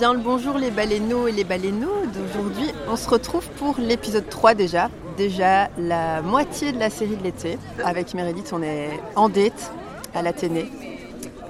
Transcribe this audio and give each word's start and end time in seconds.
Bien 0.00 0.14
le 0.14 0.20
bonjour 0.20 0.56
les 0.56 0.70
baleineaux 0.70 1.28
et 1.28 1.32
les 1.32 1.44
baleineaux 1.44 2.06
d'aujourd'hui. 2.14 2.72
On 2.88 2.96
se 2.96 3.06
retrouve 3.06 3.46
pour 3.58 3.74
l'épisode 3.78 4.26
3 4.30 4.54
déjà. 4.54 4.88
Déjà 5.18 5.68
la 5.76 6.22
moitié 6.22 6.72
de 6.72 6.78
la 6.78 6.88
série 6.88 7.16
de 7.16 7.22
l'été. 7.22 7.58
Avec 7.84 8.14
Meredith, 8.14 8.50
on 8.54 8.62
est 8.62 8.88
en 9.14 9.28
date 9.28 9.70
à 10.14 10.22
l'Athénée. 10.22 10.70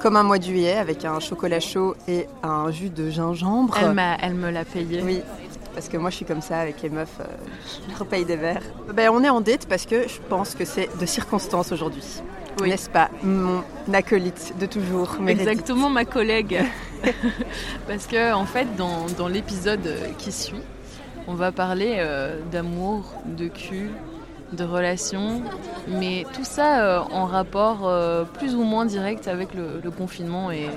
Comme 0.00 0.16
un 0.16 0.24
mois 0.24 0.38
de 0.38 0.42
juillet 0.42 0.76
avec 0.76 1.04
un 1.04 1.21
chocolat 1.21 1.60
chaud 1.60 1.94
et 2.08 2.26
un 2.42 2.72
jus 2.72 2.90
de 2.90 3.08
gingembre. 3.08 3.78
Elle, 3.81 3.92
m'a, 3.92 4.17
elle 4.17 4.35
me 4.35 4.51
l'a 4.51 4.64
payé. 4.64 5.01
Oui, 5.04 5.22
parce 5.72 5.88
que 5.88 5.96
moi 5.96 6.10
je 6.10 6.17
suis 6.17 6.24
comme 6.24 6.42
ça 6.42 6.58
avec 6.58 6.82
les 6.82 6.88
meufs, 6.88 7.21
euh, 7.21 7.26
je 7.88 7.96
repaye 8.01 8.24
des 8.24 8.35
verres. 8.35 8.64
Ben, 8.92 9.10
on 9.12 9.22
est 9.22 9.30
en 9.30 9.40
date 9.40 9.67
parce 9.69 9.87
que 9.87 10.08
je 10.08 10.19
pense 10.28 10.56
que 10.56 10.64
c'est 10.64 10.88
de 10.98 11.06
circonstance 11.06 11.71
aujourd'hui. 11.71 12.03
Oui. 12.60 12.71
N'est-ce 12.71 12.90
pas 12.90 13.10
Mon 13.22 13.62
acolyte 13.92 14.54
de 14.58 14.67
toujours. 14.67 15.19
Meredith? 15.21 15.46
Exactement 15.46 15.88
ma 15.88 16.05
collègue. 16.05 16.64
Parce 17.87 18.06
que 18.06 18.32
en 18.32 18.45
fait, 18.45 18.77
dans, 18.77 19.06
dans 19.18 19.28
l'épisode 19.28 19.88
qui 20.18 20.32
suit, 20.32 20.62
on 21.26 21.34
va 21.34 21.52
parler 21.52 21.96
euh, 21.98 22.40
d'amour, 22.50 23.14
de 23.24 23.48
cul, 23.48 23.90
de 24.52 24.64
relations, 24.64 25.42
mais 25.86 26.24
tout 26.32 26.45
ça 26.45 26.82
euh, 26.82 27.00
en 27.12 27.26
rapport 27.26 27.86
euh, 27.86 28.24
plus 28.24 28.54
ou 28.56 28.62
moins 28.62 28.84
direct 28.84 29.28
avec 29.28 29.54
le, 29.54 29.80
le 29.82 29.90
confinement 29.90 30.50
et 30.50 30.68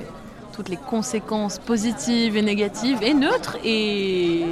toutes 0.54 0.70
les 0.70 0.78
conséquences 0.78 1.58
positives 1.58 2.38
et 2.38 2.44
négatives 2.44 3.00
et 3.02 3.16
neutres 3.16 3.58
et 3.64 4.44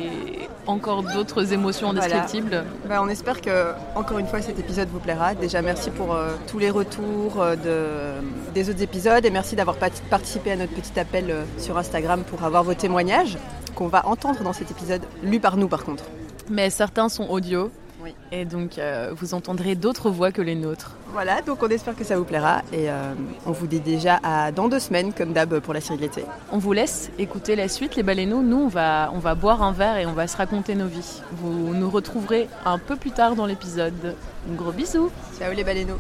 encore 0.67 1.03
d'autres 1.03 1.53
émotions 1.53 1.91
Voilà. 1.91 2.05
indescriptibles. 2.05 2.63
Ben, 2.88 2.99
on 3.02 3.07
espère 3.09 3.41
que, 3.41 3.71
encore 3.95 4.19
une 4.19 4.27
fois, 4.27 4.41
cet 4.41 4.59
épisode 4.59 4.89
vous 4.89 4.99
plaira. 4.99 5.33
Déjà, 5.35 5.61
merci 5.61 5.89
pour 5.89 6.13
euh, 6.13 6.31
tous 6.47 6.59
les 6.59 6.69
retours 6.69 7.41
euh, 7.41 7.55
de, 7.55 8.52
des 8.53 8.69
autres 8.69 8.81
épisodes 8.81 9.25
et 9.25 9.29
merci 9.29 9.55
d'avoir 9.55 9.77
participé 10.09 10.52
à 10.52 10.55
notre 10.55 10.73
petit 10.73 10.99
appel 10.99 11.25
euh, 11.29 11.43
sur 11.57 11.77
Instagram 11.77 12.23
pour 12.23 12.43
avoir 12.43 12.63
vos 12.63 12.73
témoignages 12.73 13.38
qu'on 13.75 13.88
va 13.88 14.05
entendre 14.05 14.43
dans 14.43 14.53
cet 14.53 14.71
épisode, 14.71 15.02
lus 15.23 15.39
par 15.39 15.58
nous 15.58 15.67
par 15.67 15.83
contre. 15.83 16.03
Mais 16.49 16.69
certains 16.69 17.09
sont 17.09 17.27
audio 17.30 17.71
Oui. 18.03 18.16
et 18.31 18.45
donc 18.45 18.77
euh, 18.77 19.11
vous 19.16 19.33
entendrez 19.33 19.75
d'autres 19.75 20.09
voix 20.09 20.31
que 20.31 20.41
les 20.41 20.55
nôtres. 20.55 20.95
Voilà, 21.11 21.41
donc 21.41 21.61
on 21.61 21.67
espère 21.67 21.95
que 21.95 22.03
ça 22.03 22.17
vous 22.17 22.23
plaira 22.23 22.61
et 22.71 22.89
euh, 22.89 23.13
on 23.45 23.52
vous 23.52 23.67
dit 23.67 23.80
déjà 23.80 24.19
à 24.23 24.52
dans 24.52 24.67
deux 24.67 24.80
semaines, 24.80 25.13
comme 25.13 25.33
d'hab 25.33 25.59
pour 25.59 25.73
la 25.73 25.81
série 25.81 25.97
de 25.97 26.03
l'été. 26.03 26.23
On 26.52 26.58
vous 26.58 26.73
laisse 26.73 27.11
écouter 27.19 27.55
la 27.55 27.67
suite, 27.67 27.95
les 27.95 28.03
baleineaux. 28.03 28.41
Nous, 28.41 28.58
on 28.58 28.67
va, 28.67 29.11
on 29.13 29.19
va 29.19 29.35
boire 29.35 29.61
un 29.61 29.71
verre 29.71 29.97
et 29.97 30.05
on 30.05 30.13
va 30.13 30.27
se 30.27 30.38
raconter 30.38 30.75
nos 30.75 30.88
vies. 30.88 31.21
Vous 31.33 31.73
nous 31.73 31.89
retrouverez 31.89 32.47
un 32.66 32.77
peu 32.77 32.95
plus 32.95 33.11
tard 33.11 33.35
dans 33.35 33.45
l'épisode. 33.45 34.15
Gros 34.55 34.71
bisous 34.71 35.11
Ciao 35.38 35.53
les 35.53 35.63
baleineaux 35.63 35.99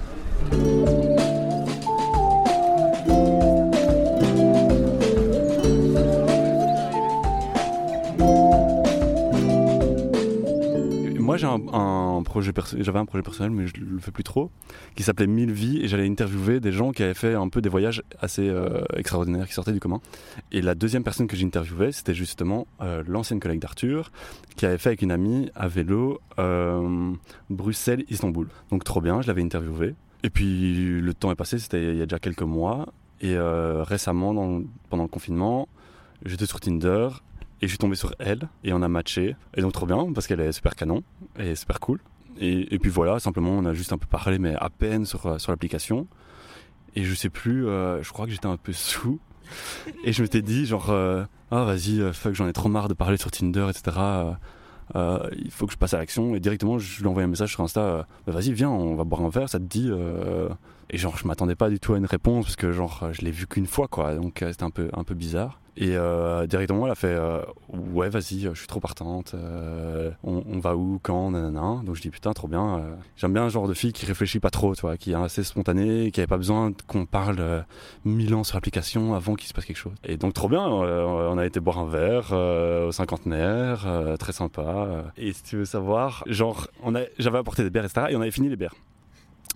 j'avais 11.41 12.99
un 12.99 13.05
projet 13.05 13.21
personnel, 13.23 13.51
mais 13.51 13.67
je 13.67 13.73
le 13.77 13.99
fais 13.99 14.11
plus 14.11 14.23
trop, 14.23 14.51
qui 14.95 15.03
s'appelait 15.03 15.27
Mille 15.27 15.51
vies, 15.51 15.81
et 15.81 15.87
j'allais 15.87 16.07
interviewer 16.07 16.59
des 16.59 16.71
gens 16.71 16.91
qui 16.91 17.03
avaient 17.03 17.13
fait 17.13 17.33
un 17.33 17.49
peu 17.49 17.61
des 17.61 17.69
voyages 17.69 18.03
assez 18.19 18.47
euh, 18.47 18.83
extraordinaires, 18.95 19.47
qui 19.47 19.53
sortaient 19.53 19.73
du 19.73 19.79
commun. 19.79 20.01
Et 20.51 20.61
la 20.61 20.75
deuxième 20.75 21.03
personne 21.03 21.27
que 21.27 21.35
j'interviewais, 21.35 21.91
c'était 21.91 22.13
justement 22.13 22.67
euh, 22.81 23.03
l'ancienne 23.07 23.39
collègue 23.39 23.59
d'Arthur, 23.59 24.11
qui 24.55 24.65
avait 24.65 24.77
fait 24.77 24.89
avec 24.89 25.01
une 25.01 25.11
amie 25.11 25.49
à 25.55 25.67
vélo 25.67 26.21
euh, 26.39 27.13
Bruxelles-Istanbul. 27.49 28.47
Donc 28.69 28.83
trop 28.83 29.01
bien, 29.01 29.21
je 29.21 29.27
l'avais 29.27 29.43
interviewé. 29.43 29.95
Et 30.23 30.29
puis 30.29 31.01
le 31.01 31.13
temps 31.13 31.31
est 31.31 31.35
passé, 31.35 31.57
c'était 31.57 31.93
il 31.93 31.97
y 31.97 32.01
a 32.01 32.05
déjà 32.05 32.19
quelques 32.19 32.43
mois. 32.43 32.87
Et 33.21 33.37
récemment, 33.37 34.33
pendant 34.89 35.03
le 35.03 35.09
confinement, 35.09 35.67
j'étais 36.25 36.47
sur 36.47 36.59
Tinder 36.59 37.09
et 37.61 37.67
je 37.67 37.67
suis 37.67 37.77
tombé 37.77 37.95
sur 37.95 38.13
elle 38.19 38.49
et 38.63 38.73
on 38.73 38.81
a 38.81 38.87
matché. 38.87 39.35
Et 39.55 39.61
donc 39.61 39.73
trop 39.73 39.85
bien 39.85 40.11
parce 40.13 40.27
qu'elle 40.27 40.39
est 40.39 40.51
super 40.51 40.75
canon 40.75 41.03
et 41.37 41.55
super 41.55 41.79
cool. 41.79 41.99
Et, 42.39 42.79
puis 42.79 42.89
voilà, 42.89 43.19
simplement 43.19 43.51
on 43.51 43.65
a 43.65 43.73
juste 43.73 43.93
un 43.93 43.99
peu 43.99 44.07
parlé, 44.07 44.39
mais 44.39 44.55
à 44.55 44.71
peine 44.71 45.05
sur, 45.05 45.25
euh, 45.27 45.37
sur 45.37 45.51
l'application. 45.51 46.07
Et 46.95 47.03
je 47.03 47.13
sais 47.13 47.29
plus, 47.29 47.67
euh, 47.67 48.01
je 48.01 48.11
crois 48.11 48.25
que 48.25 48.31
j'étais 48.31 48.47
un 48.47 48.57
peu 48.57 48.73
sous. 48.73 49.19
Et 50.03 50.11
je 50.13 50.21
m'étais 50.23 50.41
dit 50.41 50.65
genre, 50.65 50.89
euh, 50.89 51.23
ah 51.51 51.65
vas-y, 51.65 52.01
fuck, 52.13 52.33
j'en 52.33 52.47
ai 52.47 52.53
trop 52.53 52.69
marre 52.69 52.87
de 52.87 52.93
parler 52.93 53.17
sur 53.17 53.29
Tinder, 53.29 53.67
etc. 53.69 53.97
Il 54.95 55.51
faut 55.51 55.67
que 55.67 55.73
je 55.73 55.77
passe 55.77 55.93
à 55.93 55.99
l'action. 55.99 56.35
Et 56.35 56.39
directement, 56.39 56.79
je 56.79 56.97
lui 56.97 57.05
ai 57.05 57.07
envoyé 57.07 57.25
un 57.25 57.29
message 57.29 57.51
sur 57.51 57.61
Insta, 57.63 58.07
Bah, 58.25 58.33
vas-y, 58.33 58.53
viens, 58.53 58.69
on 58.69 58.95
va 58.95 59.03
boire 59.03 59.21
un 59.21 59.29
verre, 59.29 59.49
ça 59.49 59.59
te 59.59 59.65
dit. 59.65 59.91
Euh. 60.91 60.95
Et 60.95 60.97
genre, 60.97 61.17
je 61.17 61.27
m'attendais 61.27 61.55
pas 61.55 61.69
du 61.69 61.79
tout 61.79 61.93
à 61.93 61.97
une 61.97 62.05
réponse 62.05 62.45
parce 62.45 62.55
que 62.55 62.71
genre, 62.71 63.07
je 63.11 63.21
l'ai 63.21 63.31
vu 63.31 63.47
qu'une 63.47 63.67
fois, 63.67 63.87
quoi. 63.87 64.15
Donc 64.15 64.41
euh, 64.41 64.51
c'était 64.51 64.63
un 64.63 64.69
peu, 64.71 64.89
un 64.93 65.03
peu 65.03 65.13
bizarre. 65.15 65.57
Et 65.77 65.95
euh, 65.95 66.47
directement, 66.47 66.85
elle 66.85 66.91
a 66.91 66.95
fait 66.95 67.07
euh, 67.15 67.39
Ouais, 67.93 68.09
vas-y, 68.09 68.41
je 68.41 68.53
suis 68.53 68.67
trop 68.67 68.81
partante. 68.81 69.33
euh, 69.35 70.11
on, 70.21 70.59
va 70.59 70.75
où, 70.75 70.99
quand, 71.01 71.31
nanana. 71.31 71.79
Donc 71.85 71.95
je 71.95 72.01
dis 72.01 72.09
Putain, 72.09 72.33
trop 72.33 72.49
bien. 72.49 72.79
euh, 72.79 72.95
J'aime 73.15 73.31
bien 73.31 73.43
un 73.43 73.49
genre 73.49 73.69
de 73.69 73.73
fille 73.73 73.93
qui 73.93 74.05
réfléchit 74.05 74.41
pas 74.41 74.49
trop, 74.49 74.75
tu 74.75 74.81
vois, 74.81 74.97
qui 74.97 75.11
est 75.13 75.15
assez 75.15 75.43
spontanée, 75.45 76.11
qui 76.11 76.19
avait 76.19 76.27
pas 76.27 76.35
besoin 76.37 76.73
qu'on 76.87 77.05
parle 77.05 77.37
euh, 77.39 77.61
mille 78.03 78.35
ans 78.35 78.43
sur 78.43 78.57
l'application 78.57 79.13
avant 79.15 79.35
qu'il 79.35 79.47
se 79.47 79.53
passe 79.53 79.63
quelque 79.63 79.77
chose. 79.77 79.93
Et 80.03 80.17
donc, 80.17 80.33
trop 80.33 80.49
bien. 80.49 80.61
euh, 80.83 81.05
on 81.31 81.37
a 81.37 81.45
été 81.45 81.61
boire 81.61 81.79
un 81.79 81.87
verre 81.87 82.31
euh, 82.33 82.87
au 82.89 82.91
cinquantenaire, 82.91 83.85
euh, 83.87 84.17
très 84.17 84.33
sympa. 84.33 84.61
euh. 84.63 85.03
Et 85.15 85.31
si 85.31 85.41
tu 85.43 85.55
veux 85.55 85.65
savoir, 85.65 86.25
genre, 86.27 86.67
j'avais 87.17 87.37
apporté 87.37 87.63
des 87.63 87.69
bières, 87.69 87.85
etc. 87.85 88.07
Et 88.09 88.17
on 88.17 88.21
avait 88.21 88.31
fini 88.31 88.49
les 88.49 88.57
bières. 88.57 88.75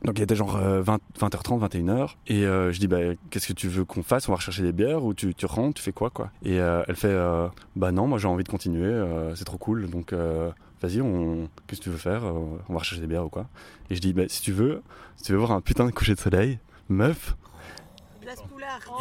Donc 0.04 0.20
il 0.20 0.22
était 0.22 0.36
genre 0.36 0.56
euh, 0.58 0.82
20, 0.82 1.00
20h30, 1.20 1.68
21h. 1.68 2.12
Et 2.28 2.46
euh, 2.46 2.72
je 2.72 2.80
dis, 2.80 2.88
bah, 2.88 2.98
qu'est-ce 3.30 3.48
que 3.48 3.54
tu 3.54 3.68
veux 3.68 3.86
qu'on 3.86 4.04
fasse? 4.04 4.28
On 4.28 4.32
va 4.32 4.36
rechercher 4.38 4.62
des 4.64 4.72
bières 4.72 5.04
ou 5.04 5.14
tu, 5.14 5.34
tu 5.34 5.46
rentres, 5.46 5.76
tu 5.76 5.82
fais 5.84 5.94
quoi 5.94 6.10
quoi? 6.10 6.30
Et 6.44 6.60
euh, 6.60 6.84
elle 6.88 6.96
fait, 6.96 7.08
euh, 7.08 7.48
bah 7.76 7.92
non, 7.92 8.08
moi 8.08 8.20
j'ai 8.20 8.28
envie 8.28 8.44
de 8.44 8.50
continuer, 8.50 8.86
euh, 8.86 9.34
c'est 9.36 9.46
trop 9.46 9.58
cool. 9.58 9.90
Donc 9.90 10.14
euh, 10.14 10.52
vas-y, 10.82 11.02
on... 11.02 11.50
qu'est-ce 11.66 11.80
que 11.80 11.86
tu 11.86 11.90
veux 11.90 11.98
faire? 11.98 12.24
On 12.24 12.74
va 12.74 12.80
rechercher 12.80 13.02
des 13.02 13.08
bières 13.08 13.26
ou 13.26 13.30
quoi? 13.30 13.48
Et 13.90 13.96
je 13.96 14.02
dis, 14.02 14.14
bah, 14.14 14.24
si 14.28 14.42
tu 14.42 14.52
veux, 14.52 14.84
si 15.16 15.24
tu 15.24 15.32
veux 15.32 15.38
voir 15.40 15.52
un 15.52 15.62
putain 15.62 15.86
de 15.86 15.92
coucher 15.92 16.14
de 16.14 16.20
soleil, 16.20 16.60
meuf, 16.90 17.36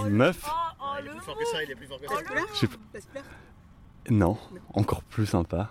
une 0.01 0.11
meuf, 0.11 0.49
il 1.01 1.07
est 1.07 1.11
plus 1.11 1.21
fort 1.21 1.37
que 1.37 1.45
ça, 1.47 1.63
il 1.63 1.71
est 1.71 1.75
plus 1.75 1.87
fort 1.87 2.01
que 2.01 2.07
ça. 3.01 3.21
non, 4.11 4.39
encore 4.75 5.03
plus 5.03 5.27
sympa, 5.27 5.71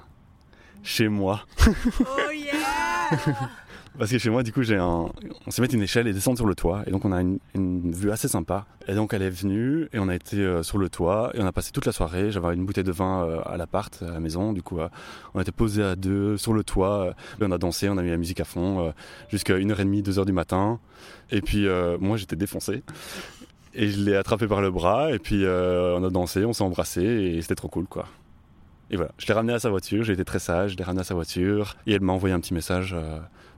chez 0.83 1.07
moi. 1.07 1.45
Oh 1.67 2.31
yeah 2.31 2.53
Parce 3.97 4.09
que 4.09 4.17
chez 4.17 4.31
moi, 4.31 4.41
du 4.41 4.51
coup, 4.51 4.63
j'ai 4.63 4.77
un... 4.77 5.11
on 5.45 5.51
s'est 5.51 5.61
mettre 5.61 5.75
une 5.75 5.83
échelle 5.83 6.07
et 6.07 6.13
descendre 6.13 6.37
sur 6.37 6.47
le 6.47 6.55
toit. 6.55 6.81
Et 6.87 6.91
donc, 6.91 7.05
on 7.05 7.11
a 7.11 7.21
une, 7.21 7.39
vue 7.91 8.11
assez 8.11 8.27
sympa. 8.27 8.65
Et 8.87 8.95
donc, 8.95 9.13
elle 9.13 9.21
est 9.21 9.29
venue 9.29 9.87
et 9.93 9.99
on 9.99 10.07
a 10.07 10.15
été 10.15 10.37
euh, 10.37 10.63
sur 10.63 10.79
le 10.79 10.89
toit 10.89 11.31
et 11.35 11.41
on 11.41 11.45
a 11.45 11.51
passé 11.51 11.71
toute 11.71 11.85
la 11.85 11.91
soirée. 11.91 12.31
J'avais 12.31 12.55
une 12.55 12.65
bouteille 12.65 12.83
de 12.83 12.91
vin 12.91 13.23
euh, 13.23 13.41
à 13.45 13.55
l'appart, 13.55 14.01
à 14.01 14.11
la 14.11 14.19
maison. 14.19 14.51
Du 14.51 14.63
coup, 14.63 14.79
euh, 14.79 14.89
on 15.35 15.41
était 15.41 15.51
posés 15.51 15.83
à 15.83 15.95
deux 15.95 16.37
sur 16.37 16.53
le 16.53 16.63
toit. 16.63 17.13
et 17.39 17.43
on 17.43 17.51
a 17.51 17.59
dansé, 17.59 17.87
on 17.87 17.97
a 17.97 18.01
mis 18.01 18.09
la 18.09 18.17
musique 18.17 18.39
à 18.39 18.45
fond 18.45 18.93
jusqu'à 19.29 19.57
1h30, 19.59 20.03
2h 20.03 20.25
du 20.25 20.33
matin. 20.33 20.79
Et 21.29 21.41
puis, 21.41 21.67
moi, 21.99 22.17
j'étais 22.17 22.35
défoncé. 22.35 22.83
Et 23.75 23.89
je 23.89 24.03
l'ai 24.03 24.15
attrapé 24.15 24.47
par 24.47 24.61
le 24.61 24.71
bras. 24.71 25.13
Et 25.13 25.19
puis, 25.19 25.45
on 25.45 26.03
a 26.03 26.09
dansé, 26.09 26.45
on 26.45 26.53
s'est 26.53 26.63
embrassé 26.63 27.03
et 27.03 27.41
c'était 27.41 27.55
trop 27.55 27.67
cool, 27.67 27.85
quoi. 27.85 28.07
Et 28.89 28.95
voilà, 28.95 29.11
je 29.17 29.25
l'ai 29.27 29.33
ramené 29.33 29.53
à 29.53 29.59
sa 29.59 29.69
voiture, 29.69 30.03
j'ai 30.03 30.13
été 30.13 30.25
très 30.25 30.39
sage, 30.39 30.73
je 30.73 30.77
l'ai 30.77 30.83
ramené 30.83 31.01
à 31.01 31.03
sa 31.03 31.15
voiture 31.15 31.77
et 31.87 31.93
elle 31.93 32.01
m'a 32.01 32.13
envoyé 32.13 32.35
un 32.35 32.39
petit 32.39 32.53
message 32.53 32.95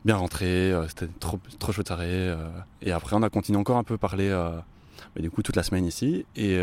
bien 0.05 0.17
rentré, 0.17 0.45
euh, 0.45 0.87
c'était 0.87 1.07
trop, 1.19 1.39
trop 1.59 1.71
chouette 1.71 1.87
soirée. 1.87 2.05
euh. 2.09 2.47
et 2.81 2.91
après, 2.91 3.15
on 3.15 3.23
a 3.23 3.29
continué 3.29 3.57
encore 3.59 3.77
un 3.77 3.83
peu 3.83 3.95
à 3.95 3.97
parler, 3.97 4.29
euh, 4.29 4.51
mais 5.15 5.21
du 5.21 5.31
coup, 5.31 5.41
toute 5.41 5.55
la 5.55 5.63
semaine 5.63 5.85
ici. 5.85 6.25
Et, 6.35 6.57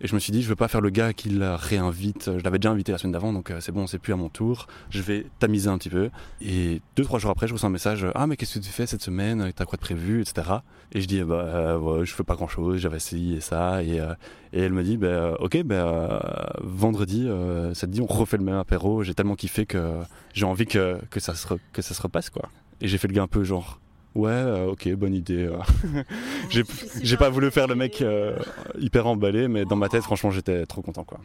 et 0.00 0.06
je 0.06 0.14
me 0.14 0.20
suis 0.20 0.32
dit, 0.32 0.42
je 0.42 0.48
veux 0.48 0.56
pas 0.56 0.68
faire 0.68 0.80
le 0.80 0.90
gars 0.90 1.12
qui 1.12 1.28
la 1.28 1.56
réinvite. 1.56 2.30
Je 2.38 2.42
l'avais 2.42 2.58
déjà 2.58 2.70
invité 2.70 2.92
la 2.92 2.98
semaine 2.98 3.12
d'avant, 3.12 3.32
donc 3.32 3.50
euh, 3.50 3.60
c'est 3.60 3.72
bon, 3.72 3.86
c'est 3.86 3.98
plus 3.98 4.12
à 4.12 4.16
mon 4.16 4.28
tour. 4.30 4.66
Je 4.88 5.02
vais 5.02 5.26
tamiser 5.38 5.68
un 5.68 5.76
petit 5.76 5.90
peu. 5.90 6.10
Et 6.40 6.80
deux, 6.96 7.04
trois 7.04 7.18
jours 7.18 7.30
après, 7.30 7.46
je 7.46 7.52
reçois 7.52 7.68
un 7.68 7.72
message 7.72 8.06
Ah, 8.14 8.26
mais 8.26 8.36
qu'est-ce 8.36 8.58
que 8.58 8.64
tu 8.64 8.70
fais 8.70 8.86
cette 8.86 9.02
semaine? 9.02 9.52
T'as 9.54 9.66
quoi 9.66 9.76
de 9.76 9.82
prévu? 9.82 10.22
etc. 10.22 10.48
Et 10.92 11.00
je 11.02 11.06
dis 11.06 11.22
Bah, 11.22 11.34
euh, 11.34 12.04
je 12.04 12.14
fais 12.14 12.24
pas 12.24 12.34
grand 12.34 12.48
chose, 12.48 12.78
j'avais 12.78 12.98
ci 12.98 13.34
et 13.34 13.40
ça. 13.40 13.82
Et, 13.82 14.00
euh, 14.00 14.14
elle 14.52 14.72
me 14.72 14.82
dit 14.82 14.96
bah, 14.96 15.06
euh, 15.06 15.36
Ok, 15.38 15.62
bah, 15.64 15.74
euh, 15.74 16.18
vendredi, 16.62 17.26
euh, 17.28 17.74
ça 17.74 17.86
te 17.86 17.92
dit, 17.92 18.00
on 18.00 18.06
refait 18.06 18.38
le 18.38 18.44
même 18.44 18.56
apéro. 18.56 19.02
J'ai 19.02 19.14
tellement 19.14 19.36
kiffé 19.36 19.66
que 19.66 20.00
j'ai 20.32 20.46
envie 20.46 20.66
que, 20.66 20.98
que, 21.10 21.20
ça 21.20 21.34
se 21.34 21.46
que 21.72 21.82
ça 21.82 21.94
se 21.94 22.02
repasse, 22.02 22.30
quoi. 22.30 22.48
Et 22.80 22.88
j'ai 22.88 22.98
fait 22.98 23.08
le 23.08 23.14
gars 23.14 23.22
un 23.22 23.28
peu 23.28 23.44
genre 23.44 23.78
Ouais, 24.14 24.30
euh, 24.30 24.66
ok, 24.72 24.88
bonne 24.94 25.14
idée. 25.14 25.46
euh. 25.46 26.02
j'ai 26.50 26.64
j'ai 27.02 27.16
pas 27.16 27.30
voulu 27.30 27.50
faire 27.50 27.68
le 27.68 27.74
mec 27.76 28.02
euh, 28.02 28.36
hyper 28.78 29.06
emballé, 29.06 29.46
mais 29.48 29.64
dans 29.64 29.76
ma 29.76 29.88
tête, 29.88 30.02
franchement, 30.02 30.30
j'étais 30.30 30.66
trop 30.66 30.82
content, 30.82 31.04
quoi. 31.04 31.20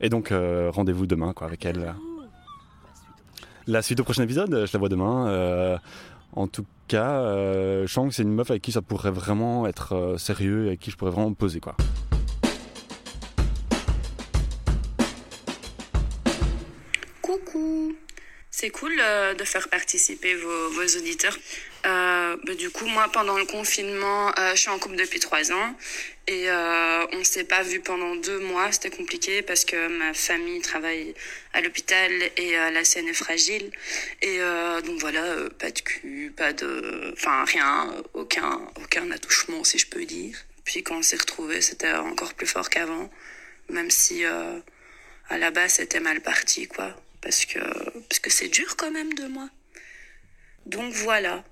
Et 0.00 0.08
donc, 0.08 0.32
euh, 0.32 0.70
rendez-vous 0.72 1.06
demain, 1.06 1.32
quoi, 1.32 1.46
avec 1.46 1.64
elle. 1.64 1.94
La 3.66 3.82
suite 3.82 4.00
au 4.00 4.04
prochain 4.04 4.24
épisode, 4.24 4.64
je 4.66 4.72
la 4.72 4.78
vois 4.78 4.88
demain. 4.88 5.78
en 6.34 6.46
tout 6.48 6.66
cas, 6.88 7.22
je 7.22 7.86
sens 7.86 8.08
que 8.08 8.14
c'est 8.14 8.24
une 8.24 8.34
meuf 8.34 8.50
avec 8.50 8.62
qui 8.62 8.72
ça 8.72 8.82
pourrait 8.82 9.12
vraiment 9.12 9.66
être 9.66 10.16
sérieux 10.18 10.64
et 10.64 10.68
avec 10.68 10.80
qui 10.80 10.90
je 10.90 10.96
pourrais 10.96 11.12
vraiment 11.12 11.30
me 11.30 11.34
poser, 11.34 11.60
quoi. 11.60 11.76
C'est 18.64 18.70
cool 18.70 18.96
euh, 18.98 19.34
de 19.34 19.44
faire 19.44 19.68
participer 19.68 20.34
vos, 20.36 20.86
auditeurs. 20.96 21.36
Euh, 21.84 22.34
bah, 22.46 22.54
du 22.54 22.70
coup, 22.70 22.86
moi, 22.86 23.10
pendant 23.12 23.36
le 23.36 23.44
confinement, 23.44 24.32
euh, 24.38 24.52
je 24.54 24.60
suis 24.60 24.70
en 24.70 24.78
couple 24.78 24.96
depuis 24.96 25.20
trois 25.20 25.52
ans 25.52 25.76
et 26.26 26.48
on 27.12 27.22
s'est 27.24 27.44
pas 27.44 27.62
vu 27.62 27.80
pendant 27.80 28.16
deux 28.16 28.38
mois. 28.38 28.72
C'était 28.72 28.88
compliqué 28.88 29.42
parce 29.42 29.66
que 29.66 29.88
ma 29.88 30.14
famille 30.14 30.62
travaille 30.62 31.14
à 31.52 31.60
l'hôpital 31.60 32.10
et 32.38 32.52
la 32.52 32.84
scène 32.84 33.06
est 33.06 33.20
fragile. 33.26 33.70
Et 34.22 34.38
donc 34.86 34.98
voilà, 34.98 35.22
pas 35.58 35.70
de 35.70 35.80
cul, 35.80 36.32
pas 36.34 36.54
de, 36.54 37.12
enfin 37.12 37.44
rien, 37.44 37.94
aucun, 38.14 38.62
aucun 38.82 39.10
attouchement 39.10 39.62
si 39.64 39.76
je 39.76 39.86
peux 39.86 40.06
dire. 40.06 40.38
Puis 40.64 40.82
quand 40.82 40.96
on 40.96 41.02
s'est 41.02 41.18
retrouvés, 41.18 41.60
c'était 41.60 41.92
encore 41.92 42.32
plus 42.32 42.46
fort 42.46 42.70
qu'avant, 42.70 43.10
même 43.68 43.90
si 43.90 44.24
à 44.24 45.36
la 45.36 45.50
base 45.50 45.74
c'était 45.74 46.00
mal 46.00 46.22
parti 46.22 46.66
quoi, 46.66 46.96
parce 47.24 47.44
que 47.46 47.58
parce 48.08 48.20
que 48.20 48.30
c'est 48.30 48.48
dur 48.48 48.76
quand 48.76 48.92
même 48.92 49.12
deux 49.14 49.28
mois. 49.28 49.48
Donc 50.66 50.92
voilà. 50.92 51.42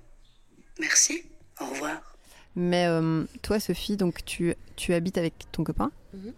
Merci. 0.79 1.23
Au 1.59 1.65
revoir. 1.65 2.15
Mais 2.55 2.85
euh, 2.87 3.23
toi, 3.41 3.59
Sophie, 3.59 3.97
donc 3.97 4.23
tu, 4.25 4.53
tu 4.75 4.93
habites 4.93 5.17
avec 5.17 5.33
ton 5.51 5.63
copain. 5.63 5.91
Mhm. 6.13 6.33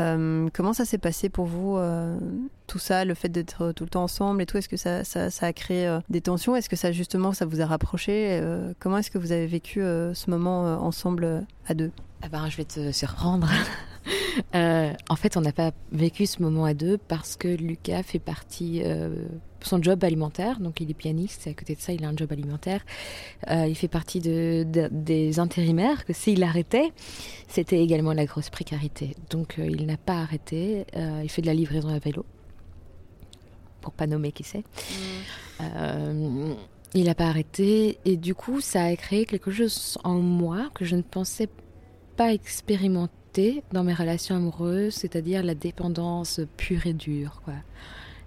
Euh, 0.00 0.48
comment 0.54 0.72
ça 0.72 0.84
s'est 0.84 0.98
passé 0.98 1.28
pour 1.28 1.44
vous, 1.44 1.76
euh, 1.76 2.18
tout 2.66 2.78
ça, 2.78 3.04
le 3.04 3.14
fait 3.14 3.28
d'être 3.28 3.72
tout 3.72 3.84
le 3.84 3.90
temps 3.90 4.04
ensemble 4.04 4.40
et 4.42 4.46
tout? 4.46 4.56
Est-ce 4.56 4.68
que 4.68 4.76
ça, 4.76 5.04
ça, 5.04 5.30
ça 5.30 5.46
a 5.46 5.52
créé 5.52 5.86
euh, 5.86 6.00
des 6.08 6.20
tensions? 6.20 6.56
Est-ce 6.56 6.68
que 6.68 6.76
ça, 6.76 6.92
justement, 6.92 7.32
ça 7.32 7.44
vous 7.44 7.60
a 7.60 7.66
rapproché? 7.66 8.38
Euh, 8.40 8.72
Comment 8.80 8.98
est-ce 8.98 9.10
que 9.10 9.18
vous 9.18 9.32
avez 9.32 9.46
vécu 9.46 9.82
euh, 9.82 10.14
ce 10.14 10.30
moment 10.30 10.66
euh, 10.66 10.76
ensemble 10.76 11.24
euh, 11.24 11.40
à 11.68 11.74
deux? 11.74 11.92
Ah 12.22 12.28
ben, 12.28 12.48
je 12.48 12.56
vais 12.56 12.64
te 12.64 12.90
surprendre. 12.92 13.48
Euh, 14.54 14.92
en 15.08 15.16
fait, 15.16 15.36
on 15.36 15.40
n'a 15.40 15.52
pas 15.52 15.72
vécu 15.90 16.26
ce 16.26 16.42
moment 16.42 16.64
à 16.64 16.74
deux 16.74 16.98
parce 16.98 17.36
que 17.36 17.48
Lucas 17.48 18.02
fait 18.02 18.18
partie. 18.18 18.82
euh, 18.84 19.26
son 19.64 19.80
job 19.80 20.02
alimentaire, 20.02 20.58
donc 20.58 20.80
il 20.80 20.90
est 20.90 20.94
pianiste, 20.94 21.46
et 21.46 21.50
à 21.50 21.54
côté 21.54 21.76
de 21.76 21.80
ça, 21.80 21.92
il 21.92 22.04
a 22.04 22.08
un 22.08 22.16
job 22.16 22.32
alimentaire. 22.32 22.84
Euh, 23.48 23.66
il 23.68 23.76
fait 23.76 23.86
partie 23.86 24.18
de, 24.18 24.64
de- 24.68 24.88
des 24.90 25.38
intérimaires, 25.38 26.04
que 26.04 26.12
s'il 26.12 26.42
arrêtait, 26.42 26.90
c'était 27.46 27.80
également 27.80 28.12
la 28.12 28.24
grosse 28.24 28.50
précarité. 28.50 29.14
Donc 29.30 29.60
euh, 29.60 29.66
il 29.70 29.86
n'a 29.86 29.96
pas 29.96 30.16
arrêté. 30.18 30.84
Il 30.96 31.28
fait 31.28 31.42
de 31.42 31.46
la 31.46 31.54
livraison 31.54 31.90
à 31.90 32.00
vélo, 32.00 32.26
pour 33.80 33.92
pas 33.92 34.08
nommer 34.08 34.32
qui 34.32 34.42
c'est. 34.42 34.64
Euh, 35.60 36.54
il 36.94 37.04
n'a 37.04 37.14
pas 37.14 37.26
arrêté 37.28 37.98
et 38.04 38.16
du 38.16 38.34
coup 38.34 38.60
ça 38.60 38.82
a 38.82 38.96
créé 38.96 39.26
quelque 39.26 39.52
chose 39.52 39.96
en 40.02 40.14
moi 40.18 40.70
que 40.74 40.84
je 40.84 40.96
ne 40.96 41.02
pensais 41.02 41.48
pas 42.16 42.32
expérimenter 42.32 43.14
dans 43.72 43.84
mes 43.84 43.94
relations 43.94 44.36
amoureuses, 44.36 44.94
c'est-à-dire 44.94 45.42
la 45.42 45.54
dépendance 45.54 46.40
pure 46.56 46.86
et 46.86 46.92
dure. 46.92 47.40
Quoi. 47.44 47.54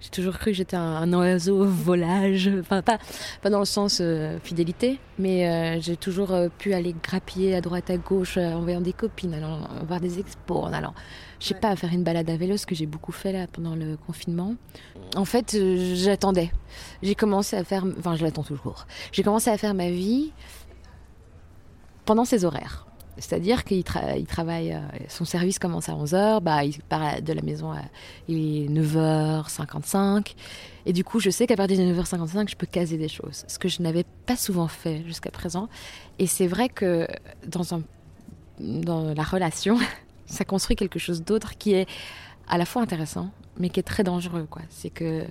J'ai 0.01 0.09
toujours 0.09 0.37
cru 0.37 0.51
que 0.51 0.57
j'étais 0.57 0.75
un, 0.75 0.81
un 0.81 1.13
oiseau 1.13 1.63
volage, 1.63 2.49
enfin 2.59 2.81
pas, 2.81 2.97
pas 3.41 3.49
dans 3.49 3.59
le 3.59 3.65
sens 3.65 3.99
euh, 4.01 4.37
fidélité, 4.43 4.99
mais 5.19 5.47
euh, 5.47 5.81
j'ai 5.81 5.95
toujours 5.95 6.31
euh, 6.31 6.49
pu 6.57 6.73
aller 6.73 6.95
grappiller 7.03 7.55
à 7.55 7.61
droite 7.61 7.89
à 7.89 7.97
gauche 7.97 8.37
en 8.37 8.61
voyant 8.61 8.81
des 8.81 8.93
copines, 8.93 9.33
allant 9.33 9.59
voir 9.87 9.99
des 9.99 10.19
expos, 10.19 10.57
en 10.65 10.73
allant, 10.73 10.93
je 11.39 11.47
sais 11.47 11.53
Ouais. 11.55 11.59
pas, 11.59 11.75
faire 11.75 11.93
une 11.93 12.03
balade 12.03 12.29
à 12.29 12.35
vélo, 12.37 12.57
ce 12.57 12.65
que 12.65 12.75
j'ai 12.75 12.85
beaucoup 12.87 13.11
fait 13.13 13.31
là 13.31 13.47
pendant 13.47 13.75
le 13.75 13.97
confinement. 13.97 14.55
En 15.15 15.25
fait, 15.25 15.55
j'attendais. 15.95 16.51
J'ai 17.03 17.15
commencé 17.15 17.55
à 17.55 17.63
faire, 17.63 17.85
enfin 17.99 18.15
je 18.15 18.23
l'attends 18.23 18.43
toujours. 18.43 18.85
J'ai 19.11 19.23
commencé 19.23 19.49
à 19.49 19.57
faire 19.57 19.73
ma 19.75 19.89
vie 19.89 20.33
pendant 22.05 22.25
ses 22.25 22.43
horaires. 22.45 22.84
C'est-à-dire 23.17 23.63
qu'il 23.63 23.81
tra- 23.81 24.17
il 24.17 24.25
travaille, 24.25 24.73
euh, 24.73 24.79
son 25.07 25.25
service 25.25 25.59
commence 25.59 25.89
à 25.89 25.93
11h, 25.93 26.41
bah, 26.41 26.63
il 26.65 26.77
part 26.83 27.21
de 27.21 27.33
la 27.33 27.41
maison, 27.41 27.71
à, 27.71 27.81
il 28.27 28.65
est 28.65 28.69
9h55. 28.69 30.35
Et 30.85 30.93
du 30.93 31.03
coup, 31.03 31.19
je 31.19 31.29
sais 31.29 31.47
qu'à 31.47 31.55
partir 31.55 31.77
de 31.77 31.83
9h55, 31.83 32.49
je 32.49 32.55
peux 32.55 32.67
caser 32.67 32.97
des 32.97 33.07
choses. 33.07 33.45
Ce 33.47 33.57
que 33.57 33.69
je 33.69 33.81
n'avais 33.81 34.05
pas 34.25 34.35
souvent 34.35 34.67
fait 34.67 35.03
jusqu'à 35.05 35.31
présent. 35.31 35.69
Et 36.19 36.27
c'est 36.27 36.47
vrai 36.47 36.69
que 36.69 37.07
dans, 37.47 39.13
la 39.13 39.23
relation, 39.23 39.77
ça 40.25 40.43
construit 40.43 40.75
quelque 40.75 40.99
chose 40.99 41.23
d'autre 41.23 41.57
qui 41.57 41.73
est 41.73 41.87
à 42.47 42.57
la 42.57 42.65
fois 42.65 42.81
intéressant, 42.81 43.31
mais 43.57 43.69
qui 43.69 43.79
est 43.79 43.83
très 43.83 44.03
dangereux. 44.03 44.47
C'est 44.69 44.89
que, 44.89 45.23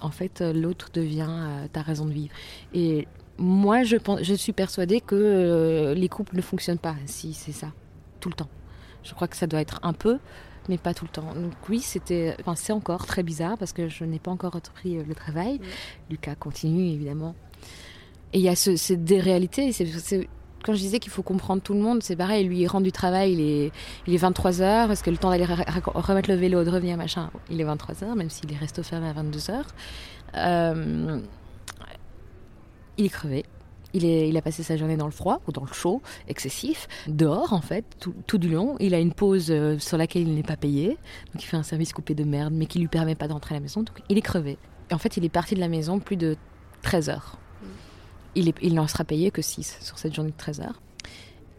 en 0.00 0.10
fait, 0.10 0.42
l'autre 0.42 0.90
devient 0.92 1.26
euh, 1.28 1.66
ta 1.72 1.80
raison 1.82 2.04
de 2.04 2.12
vivre. 2.12 2.34
Et 2.74 3.08
moi, 3.38 3.82
je, 3.82 3.96
pense, 3.96 4.22
je 4.22 4.34
suis 4.34 4.52
persuadée 4.52 5.00
que 5.00 5.14
euh, 5.14 5.94
les 5.94 6.08
couples 6.08 6.36
ne 6.36 6.42
fonctionnent 6.42 6.78
pas 6.78 6.94
si 7.06 7.32
c'est 7.34 7.52
ça, 7.52 7.68
tout 8.20 8.28
le 8.28 8.34
temps. 8.34 8.48
Je 9.02 9.12
crois 9.14 9.28
que 9.28 9.36
ça 9.36 9.46
doit 9.46 9.60
être 9.60 9.80
un 9.82 9.92
peu, 9.92 10.18
mais 10.68 10.78
pas 10.78 10.94
tout 10.94 11.04
le 11.04 11.10
temps. 11.10 11.34
Donc 11.34 11.52
oui, 11.68 11.80
c'était, 11.80 12.34
enfin, 12.40 12.54
c'est 12.56 12.72
encore 12.72 13.06
très 13.06 13.22
bizarre 13.22 13.58
parce 13.58 13.72
que 13.72 13.88
je 13.88 14.04
n'ai 14.04 14.18
pas 14.18 14.30
encore 14.30 14.52
repris 14.52 14.96
euh, 14.98 15.02
le 15.06 15.14
travail. 15.14 15.60
Lucas 16.10 16.34
continue 16.36 16.88
évidemment. 16.90 17.34
Et 18.32 18.38
il 18.38 18.44
y 18.44 18.48
a 18.48 18.56
ce. 18.56 18.76
C'est, 18.76 18.98
c'est- 19.72 20.28
quand 20.64 20.72
je 20.72 20.78
disais 20.78 20.98
qu'il 20.98 21.12
faut 21.12 21.22
comprendre 21.22 21.60
tout 21.60 21.74
le 21.74 21.80
monde, 21.80 22.02
c'est 22.02 22.16
pareil. 22.16 22.46
Lui, 22.48 22.60
il 22.60 22.66
rentre 22.66 22.84
du 22.84 22.92
travail, 22.92 23.34
il 23.34 23.40
est, 23.40 23.72
il 24.06 24.14
est 24.14 24.16
23h. 24.16 24.90
Est-ce 24.90 25.04
que 25.04 25.10
le 25.10 25.18
temps 25.18 25.28
d'aller 25.28 25.44
ra- 25.44 25.56
ra- 25.56 25.82
remettre 26.00 26.30
le 26.30 26.36
vélo, 26.36 26.64
de 26.64 26.70
revenir, 26.70 26.96
machin, 26.96 27.30
il 27.50 27.60
est 27.60 27.64
23h, 27.64 28.14
même 28.16 28.30
s'il 28.30 28.50
est 28.50 28.56
resto 28.56 28.82
fermé 28.82 29.08
à 29.08 29.12
22h. 29.12 29.62
Euh, 30.36 31.20
il 32.98 33.06
est 33.06 33.10
crevé. 33.10 33.44
Il, 33.92 34.04
est, 34.04 34.28
il 34.28 34.36
a 34.36 34.42
passé 34.42 34.64
sa 34.64 34.76
journée 34.76 34.96
dans 34.96 35.06
le 35.06 35.12
froid 35.12 35.40
ou 35.46 35.52
dans 35.52 35.62
le 35.62 35.72
chaud 35.72 36.02
excessif, 36.26 36.88
dehors 37.06 37.52
en 37.52 37.60
fait, 37.60 37.84
tout, 38.00 38.14
tout 38.26 38.38
du 38.38 38.48
long. 38.48 38.76
Il 38.80 38.92
a 38.92 38.98
une 38.98 39.12
pause 39.12 39.50
euh, 39.50 39.78
sur 39.78 39.96
laquelle 39.96 40.22
il 40.22 40.34
n'est 40.34 40.42
pas 40.42 40.56
payé, 40.56 40.88
donc 41.32 41.42
il 41.42 41.46
fait 41.46 41.56
un 41.56 41.62
service 41.62 41.92
coupé 41.92 42.14
de 42.14 42.24
merde, 42.24 42.52
mais 42.52 42.66
qui 42.66 42.80
lui 42.80 42.88
permet 42.88 43.14
pas 43.14 43.28
d'entrer 43.28 43.54
à 43.54 43.58
la 43.58 43.62
maison. 43.62 43.84
Donc 43.84 44.02
il 44.08 44.18
est 44.18 44.22
crevé. 44.22 44.58
Et 44.90 44.94
en 44.94 44.98
fait, 44.98 45.16
il 45.16 45.24
est 45.24 45.28
parti 45.28 45.54
de 45.54 45.60
la 45.60 45.68
maison 45.68 46.00
plus 46.00 46.16
de 46.16 46.36
13 46.82 47.08
heures. 47.08 47.38
Il, 48.34 48.48
est, 48.48 48.56
il 48.62 48.74
n'en 48.74 48.88
sera 48.88 49.04
payé 49.04 49.30
que 49.30 49.42
6 49.42 49.78
sur 49.80 49.96
cette 49.96 50.12
journée 50.12 50.32
de 50.32 50.36
13 50.36 50.60
heures. 50.60 50.80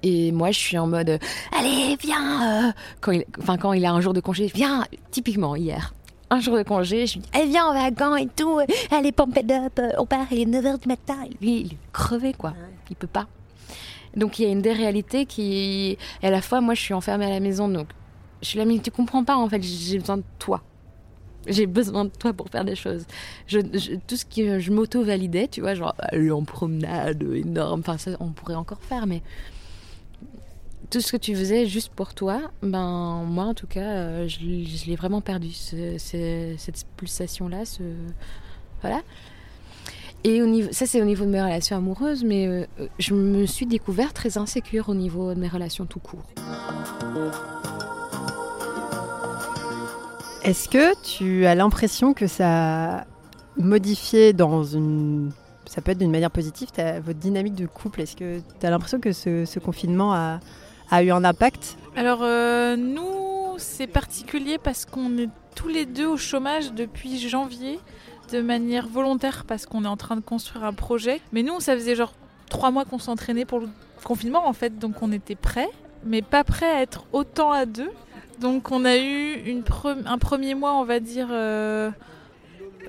Et 0.04 0.34
moi, 0.34 0.52
je 0.52 0.60
suis 0.60 0.78
en 0.78 0.88
mode, 0.88 1.10
euh, 1.10 1.18
allez, 1.58 1.96
viens 2.00 2.68
euh, 2.68 2.72
quand, 3.00 3.18
quand 3.60 3.74
il 3.74 3.86
a 3.86 3.94
un 3.94 4.02
jour 4.02 4.14
de 4.14 4.20
congé, 4.20 4.52
viens, 4.54 4.86
typiquement 5.10 5.56
hier. 5.56 5.94
Un 6.30 6.40
jour 6.40 6.58
de 6.58 6.64
congé, 6.64 7.06
je 7.06 7.14
lui 7.16 7.22
dis, 7.22 7.30
allez, 7.34 7.48
viens, 7.50 7.68
on 7.70 7.74
va 7.74 7.84
à 7.84 7.92
Gand 7.92 8.16
et 8.16 8.28
tout, 8.28 8.60
euh, 8.60 8.66
allez, 8.92 9.12
pump 9.12 9.38
it 9.38 9.52
up, 9.52 9.74
euh, 9.80 9.92
on 10.00 10.06
part, 10.06 10.26
il 10.32 10.40
est 10.42 10.46
9h 10.46 10.80
du 10.82 10.88
matin. 10.88 11.18
Et 11.26 11.30
lui, 11.44 11.62
il 11.62 11.74
est 11.74 11.78
crevé, 11.94 12.34
quoi. 12.34 12.54
Il 12.90 12.96
peut 12.96 13.06
pas. 13.08 13.28
Donc, 14.16 14.40
il 14.40 14.44
y 14.44 14.46
a 14.48 14.52
une 14.52 14.62
déréalité 14.62 15.26
qui. 15.26 15.98
Et 16.24 16.28
à 16.28 16.32
la 16.32 16.42
fois, 16.42 16.62
moi, 16.62 16.74
je 16.74 16.82
suis 16.82 16.94
enfermée 16.94 17.26
à 17.26 17.30
la 17.30 17.40
maison, 17.40 17.68
donc 17.70 17.88
je 18.42 18.48
suis 18.50 18.58
là, 18.58 18.66
mais 18.66 18.80
tu 18.80 18.90
comprends 18.92 19.24
pas, 19.24 19.36
en 19.36 19.48
fait, 19.50 19.62
j'ai 19.62 20.00
besoin 20.00 20.18
de 20.18 20.24
toi. 20.40 20.62
J'ai 21.48 21.68
besoin 21.68 22.06
de 22.06 22.10
toi 22.10 22.34
pour 22.34 22.50
faire 22.50 22.66
des 22.66 22.76
choses. 22.76 23.06
Je, 23.46 23.60
je- 23.74 23.96
tout 24.08 24.16
ce 24.16 24.26
que 24.26 24.58
je 24.60 24.72
m'auto-validais, 24.72 25.48
tu 25.48 25.62
vois, 25.62 25.76
genre 25.76 25.94
aller 26.00 26.32
en 26.32 26.44
promenade 26.44 27.22
énorme, 27.22 27.82
enfin 27.82 28.00
ça 28.00 28.12
on 28.20 28.30
pourrait 28.30 28.56
encore 28.56 28.82
faire, 28.82 29.06
mais 29.06 29.22
tout 30.90 31.02
ce 31.02 31.12
que 31.12 31.18
tu 31.18 31.36
faisais 31.36 31.66
juste 31.66 31.92
pour 31.94 32.14
toi, 32.14 32.42
ben 32.62 33.24
moi 33.28 33.46
en 33.46 33.54
tout 33.54 33.68
cas, 33.68 33.82
euh, 33.82 34.28
je, 34.28 34.40
l'ai 34.88 34.96
vraiment 34.96 35.22
perdu, 35.22 35.52
ce- 35.52 35.98
ce- 35.98 36.56
cette 36.58 36.86
pulsation-là, 36.98 37.64
voilà. 38.82 39.02
Et 40.24 40.42
ça 40.72 40.86
c'est 40.86 41.02
au 41.02 41.06
niveau 41.06 41.24
de 41.26 41.30
mes 41.30 41.42
relations 41.42 41.78
amoureuses, 41.78 42.24
mais 42.24 42.48
euh, 42.48 42.66
je 43.00 43.14
me 43.14 43.46
suis 43.46 43.66
découverte 43.68 44.16
très 44.16 44.38
insécure 44.38 44.90
au 44.90 44.96
niveau 44.96 45.34
de 45.34 45.40
mes 45.40 45.48
relations 45.48 45.86
tout 45.86 46.00
court. 46.00 46.26
Est-ce 50.44 50.70
que 50.70 50.96
tu 51.04 51.46
as 51.46 51.56
l'impression 51.56 52.14
que 52.14 52.28
ça 52.28 53.00
a 53.00 53.06
modifié 53.58 54.34
dans 54.34 54.64
une... 54.64 55.32
Ça 55.68 55.82
peut 55.82 55.92
être 55.92 55.98
d'une 55.98 56.12
manière 56.12 56.30
positive, 56.30 56.70
votre 57.04 57.20
dynamique 57.20 57.56
de 57.56 57.66
couple? 57.66 58.02
Est-ce 58.02 58.16
que 58.16 58.40
tu 58.60 58.66
as 58.66 58.70
l'impression 58.70 59.00
que 59.00 59.12
ce 59.12 59.60
confinement 59.60 60.14
a, 60.14 60.40
a 60.92 61.04
eu 61.04 61.12
un 61.12 61.24
impact 61.24 61.78
Alors 61.96 62.20
euh, 62.22 62.76
nous, 62.76 63.56
c'est 63.58 63.88
particulier 63.88 64.58
parce 64.58 64.86
qu'on 64.86 65.18
est 65.18 65.30
tous 65.56 65.68
les 65.68 65.86
deux 65.86 66.08
au 66.08 66.18
chômage 66.18 66.74
depuis 66.74 67.18
janvier 67.18 67.80
de 68.32 68.42
manière 68.42 68.88
volontaire 68.88 69.46
parce 69.48 69.66
qu'on 69.66 69.86
est 69.86 69.88
en 69.88 69.98
train 69.98 70.16
de 70.16 70.22
construire 70.22 70.64
un 70.66 70.74
projet. 70.74 71.22
Mais 71.32 71.44
nous, 71.44 71.60
ça 71.60 71.76
faisait 71.76 71.96
genre 71.96 72.14
trois 72.50 72.72
mois 72.72 72.86
qu'on 72.86 73.00
s'entraînait 73.00 73.46
pour 73.46 73.60
le 73.60 73.70
confinement 74.04 74.48
en 74.48 74.54
fait, 74.54 74.78
donc 74.78 75.02
on 75.02 75.12
était 75.12 75.36
prêts, 75.36 75.70
mais 76.04 76.22
pas 76.22 76.44
prêts 76.44 76.70
à 76.70 76.82
être 76.82 77.06
autant 77.12 77.52
à 77.52 77.66
deux. 77.66 77.90
Donc 78.40 78.72
on 78.72 78.86
a 78.86 78.98
eu 78.98 79.34
une 79.46 79.64
un 80.06 80.18
premier 80.18 80.56
mois, 80.56 80.74
on 80.76 80.84
va 80.84 81.00
dire, 81.00 81.28
euh, 81.32 81.90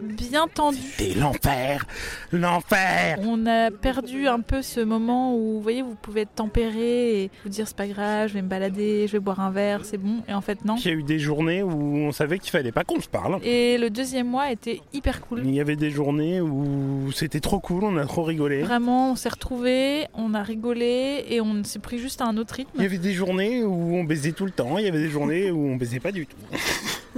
bien 0.03 0.47
tendu. 0.49 0.79
C'est 0.97 1.15
l'enfer 1.15 1.85
L'enfer 2.33 3.19
On 3.23 3.47
a 3.47 3.71
perdu 3.71 4.27
un 4.29 4.41
peu 4.41 4.63
ce 4.63 4.81
moment 4.81 5.35
où, 5.35 5.55
vous 5.55 5.61
voyez, 5.61 5.83
vous 5.83 5.95
pouvez 6.01 6.23
être 6.23 6.35
tempéré 6.35 7.23
et 7.25 7.31
vous 7.45 7.49
dire 7.51 7.67
c'est 7.67 7.77
pas 7.77 7.87
grave, 7.87 8.29
je 8.29 8.35
vais 8.35 8.43
me 8.43 8.49
balader, 8.49 9.07
je 9.07 9.13
vais 9.13 9.19
boire 9.21 9.41
un 9.41 9.51
verre, 9.51 9.85
c'est 9.85 9.99
bon. 9.99 10.23
Et 10.29 10.35
en 10.35 10.41
fait, 10.41 10.65
non. 10.65 10.77
Il 10.77 10.85
y 10.87 10.91
a 10.91 10.95
eu 10.95 11.03
des 11.03 11.19
journées 11.19 11.63
où 11.63 11.97
on 11.97 12.13
savait 12.13 12.39
qu'il 12.39 12.51
fallait 12.51 12.73
pas 12.73 12.85
qu'on 12.85 13.01
se 13.01 13.09
parle. 13.09 13.39
Et 13.45 13.79
le 13.79 13.91
deuxième 13.91 14.29
mois 14.29 14.51
était 14.51 14.81
hyper 14.93 15.21
cool. 15.21 15.43
Il 15.45 15.55
y 15.55 15.61
avait 15.61 15.77
des 15.77 15.91
journées 15.91 16.41
où 16.41 17.11
c'était 17.13 17.41
trop 17.41 17.61
cool, 17.61 17.85
on 17.85 17.97
a 17.97 18.05
trop 18.07 18.23
rigolé. 18.23 18.63
Vraiment, 18.63 19.13
on 19.13 19.17
s'est 19.17 19.29
retrouvés, 19.29 20.07
on 20.15 20.35
a 20.35 20.43
rigolé 20.43 21.25
et 21.29 21.41
on 21.41 21.63
s'est 21.65 21.79
pris 21.79 21.99
juste 21.99 22.21
à 22.21 22.27
un 22.27 22.37
autre 22.37 22.55
Il 22.59 22.63
y 22.63 22.67
rythme. 22.67 22.81
avait 22.83 22.99
des 22.99 23.13
journées 23.13 23.65
où 23.65 23.95
on 23.97 24.05
baisait 24.05 24.33
tout 24.33 24.45
le 24.45 24.51
temps, 24.51 24.79
il 24.79 24.85
y 24.85 24.89
avait 24.89 24.99
des 24.99 25.11
journées 25.11 25.51
où 25.51 25.67
on 25.69 25.77
baisait 25.77 26.01
pas 26.01 26.13
du 26.13 26.27
tout. 26.27 26.37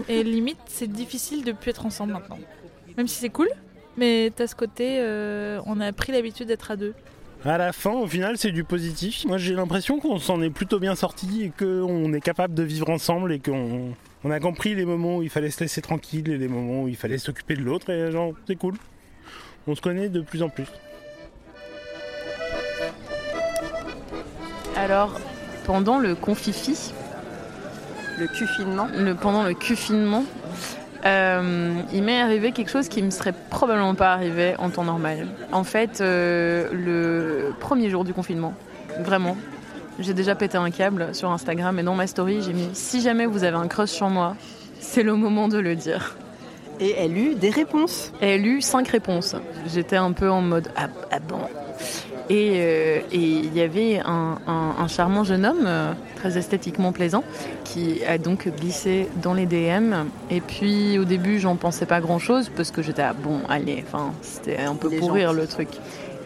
Et 0.09 0.23
limite, 0.23 0.59
c'est 0.67 0.91
difficile 0.91 1.45
de 1.45 1.53
plus 1.53 1.71
être 1.71 1.87
ensemble 1.87 2.13
maintenant. 2.13 2.39
Même 2.99 3.07
si 3.09 3.14
c'est 3.21 3.28
cool, 3.31 3.49
Mais 3.97 4.31
t'as 4.35 4.47
ce 4.49 4.55
côté, 4.55 4.99
euh, 5.00 5.61
on 5.67 5.81
a 5.81 5.93
pris 5.93 6.12
l'habitude 6.12 6.49
d'être 6.49 6.71
à 6.71 6.76
deux. 6.76 6.95
À 7.45 7.57
la 7.57 7.73
fin, 7.73 7.93
au 7.93 8.07
final, 8.09 8.37
c'est 8.37 8.50
du 8.50 8.64
positif. 8.64 9.25
Moi, 9.25 9.38
j'ai 9.38 9.55
l'impression 9.55 10.00
qu'on 10.00 10.19
s'en 10.19 10.43
est 10.43 10.50
plutôt 10.50 10.81
bien 10.81 10.97
sorti 10.97 11.45
et 11.45 11.52
qu'on 11.57 12.12
est 12.12 12.21
capable 12.21 12.55
de 12.55 12.64
vivre 12.64 12.90
ensemble 12.90 13.33
et 13.33 13.38
qu'on 13.38 13.95
on 14.25 14.31
a 14.33 14.40
compris 14.40 14.75
les 14.75 14.85
moments 14.85 15.19
où 15.19 15.23
il 15.23 15.31
fallait 15.31 15.50
se 15.50 15.61
laisser 15.61 15.81
tranquille 15.81 16.28
et 16.28 16.38
les 16.38 16.49
moments 16.49 16.83
où 16.83 16.88
il 16.88 16.97
fallait 16.97 17.19
s'occuper 17.19 17.55
de 17.55 17.62
l'autre. 17.62 17.88
Et 17.90 18.11
genre, 18.11 18.33
c'est 18.49 18.57
cool. 18.57 18.75
On 19.69 19.76
se 19.76 19.81
connaît 19.81 20.09
de 20.09 20.21
plus 20.21 20.43
en 20.43 20.49
plus. 20.49 20.67
Alors, 24.76 25.21
pendant 25.67 25.99
le 25.99 26.17
confifi, 26.17 26.93
Le 28.19 28.26
cufinement. 28.26 28.88
le, 28.93 29.14
pendant 29.14 29.45
le 29.45 29.55
cufinement, 29.55 30.25
euh, 31.05 31.75
il 31.93 32.02
m'est 32.02 32.21
arrivé 32.21 32.52
quelque 32.52 32.71
chose 32.71 32.88
qui 32.88 33.02
me 33.02 33.11
serait 33.11 33.35
probablement 33.50 33.95
pas 33.95 34.12
arrivé 34.12 34.55
en 34.59 34.71
temps 34.71 34.85
normal. 34.85 35.28
En 35.52 35.64
fait, 35.64 36.00
euh, 36.00 36.69
le 36.73 37.55
premier 37.61 37.88
jour 37.90 38.05
du 38.05 38.12
confinement, 38.12 38.55
vraiment, 39.00 39.37
j'ai 39.99 40.14
déjà 40.14 40.35
pété 40.35 40.57
un 40.57 40.71
câble 40.71 41.14
sur 41.14 41.31
Instagram 41.31 41.78
et 41.78 41.83
dans 41.83 41.95
ma 41.95 42.07
story, 42.07 42.43
j'ai 42.43 42.52
mis 42.52 42.69
si 42.73 43.00
jamais 43.00 43.26
vous 43.26 43.45
avez 43.45 43.57
un 43.57 43.69
crush 43.69 43.90
sur 43.90 44.09
moi, 44.09 44.37
c'est 44.81 45.02
le 45.02 45.14
moment 45.14 45.49
de 45.49 45.59
le 45.59 45.76
dire. 45.76 46.17
Et 46.81 46.95
elle 46.97 47.17
eut 47.17 47.35
des 47.35 47.50
réponses. 47.50 48.12
Et 48.21 48.35
elle 48.35 48.47
eut 48.47 48.61
cinq 48.61 48.88
réponses. 48.88 49.35
J'étais 49.67 49.97
un 49.97 50.12
peu 50.12 50.31
en 50.31 50.43
mode 50.43 50.69
ah, 50.76 50.88
ah 51.11 51.19
bon. 51.19 51.40
Et 52.31 52.53
euh, 52.57 52.99
et 53.11 53.17
il 53.19 53.55
y 53.57 53.61
avait 53.63 54.01
un, 54.05 54.39
un- 54.47 54.75
un 54.79 54.89
charmant 54.89 55.25
jeune 55.25 55.47
homme, 55.47 55.65
euh, 55.67 55.93
très 56.17 56.37
esthétiquement 56.37 56.93
plaisant, 56.93 57.25
qui 57.65 58.05
a 58.05 58.19
donc 58.19 58.49
glissé 58.61 59.09
dans 59.23 59.33
les 59.35 59.47
DM. 59.47 59.95
Et 60.31 60.41
puis 60.43 60.99
au 60.99 61.05
début, 61.05 61.39
j'en 61.39 61.57
pensais 61.57 61.87
pas 61.87 62.01
grand 62.01 62.19
chose 62.19 62.51
parce 62.55 62.71
que 62.71 62.83
j'étais 62.83 63.03
ah, 63.03 63.15
bon, 63.15 63.41
allez, 63.49 63.83
enfin, 63.87 64.13
c'était 64.23 64.59
un 64.59 64.75
peu 64.75 64.89
Il 64.91 64.97
est 64.97 64.99
pour 64.99 65.13
rire 65.13 65.29
gentil. 65.31 65.41
le 65.41 65.47
truc. 65.47 65.69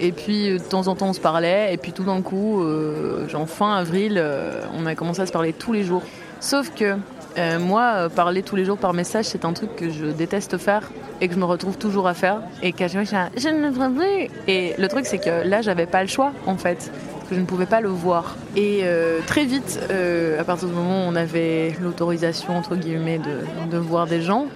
Et 0.00 0.10
puis 0.10 0.50
euh, 0.50 0.58
de 0.58 0.62
temps 0.64 0.88
en 0.88 0.96
temps, 0.96 1.10
on 1.10 1.12
se 1.12 1.20
parlait. 1.20 1.72
Et 1.72 1.76
puis 1.76 1.92
tout 1.92 2.04
d'un 2.04 2.20
coup, 2.20 2.62
euh, 2.62 3.28
genre 3.28 3.48
fin 3.48 3.76
avril, 3.76 4.14
euh, 4.16 4.62
on 4.76 4.86
a 4.86 4.94
commencé 4.96 5.20
à 5.22 5.26
se 5.26 5.32
parler 5.32 5.52
tous 5.52 5.72
les 5.72 5.84
jours. 5.84 6.02
Sauf 6.40 6.72
que 6.74 6.96
euh, 7.38 7.58
moi, 7.58 7.92
euh, 7.94 8.08
parler 8.08 8.42
tous 8.42 8.56
les 8.56 8.64
jours 8.64 8.78
par 8.78 8.92
message, 8.94 9.26
c'est 9.26 9.44
un 9.44 9.52
truc 9.52 9.74
que 9.76 9.90
je 9.90 10.06
déteste 10.06 10.58
faire 10.58 10.90
et 11.20 11.28
que 11.28 11.34
je 11.34 11.38
me 11.38 11.44
retrouve 11.44 11.78
toujours 11.78 12.08
à 12.08 12.14
faire. 12.14 12.40
Et 12.62 12.72
qu'à 12.72 12.88
chaque 12.88 13.08
fois, 13.08 13.28
je 13.36 13.48
ne 13.48 13.66
le 13.66 13.72
ferai 13.72 13.90
plus. 13.90 14.30
Et 14.48 14.74
le 14.78 14.88
truc, 14.88 15.06
c'est 15.06 15.18
que 15.18 15.46
là, 15.46 15.62
j'avais 15.62 15.86
pas 15.86 16.02
le 16.02 16.08
choix, 16.08 16.32
en 16.46 16.56
fait. 16.56 16.90
Parce 17.18 17.28
que 17.30 17.34
je 17.36 17.40
ne 17.40 17.46
pouvais 17.46 17.66
pas 17.66 17.80
le 17.80 17.88
voir. 17.88 18.36
Et 18.56 18.80
euh, 18.82 19.20
très 19.26 19.44
vite, 19.44 19.80
euh, 19.90 20.40
à 20.40 20.44
partir 20.44 20.68
du 20.68 20.74
moment 20.74 21.06
où 21.06 21.10
on 21.10 21.16
avait 21.16 21.74
l'autorisation, 21.80 22.56
entre 22.56 22.76
guillemets, 22.76 23.18
de, 23.18 23.70
de 23.70 23.78
voir 23.78 24.06
des 24.06 24.20
gens, 24.20 24.46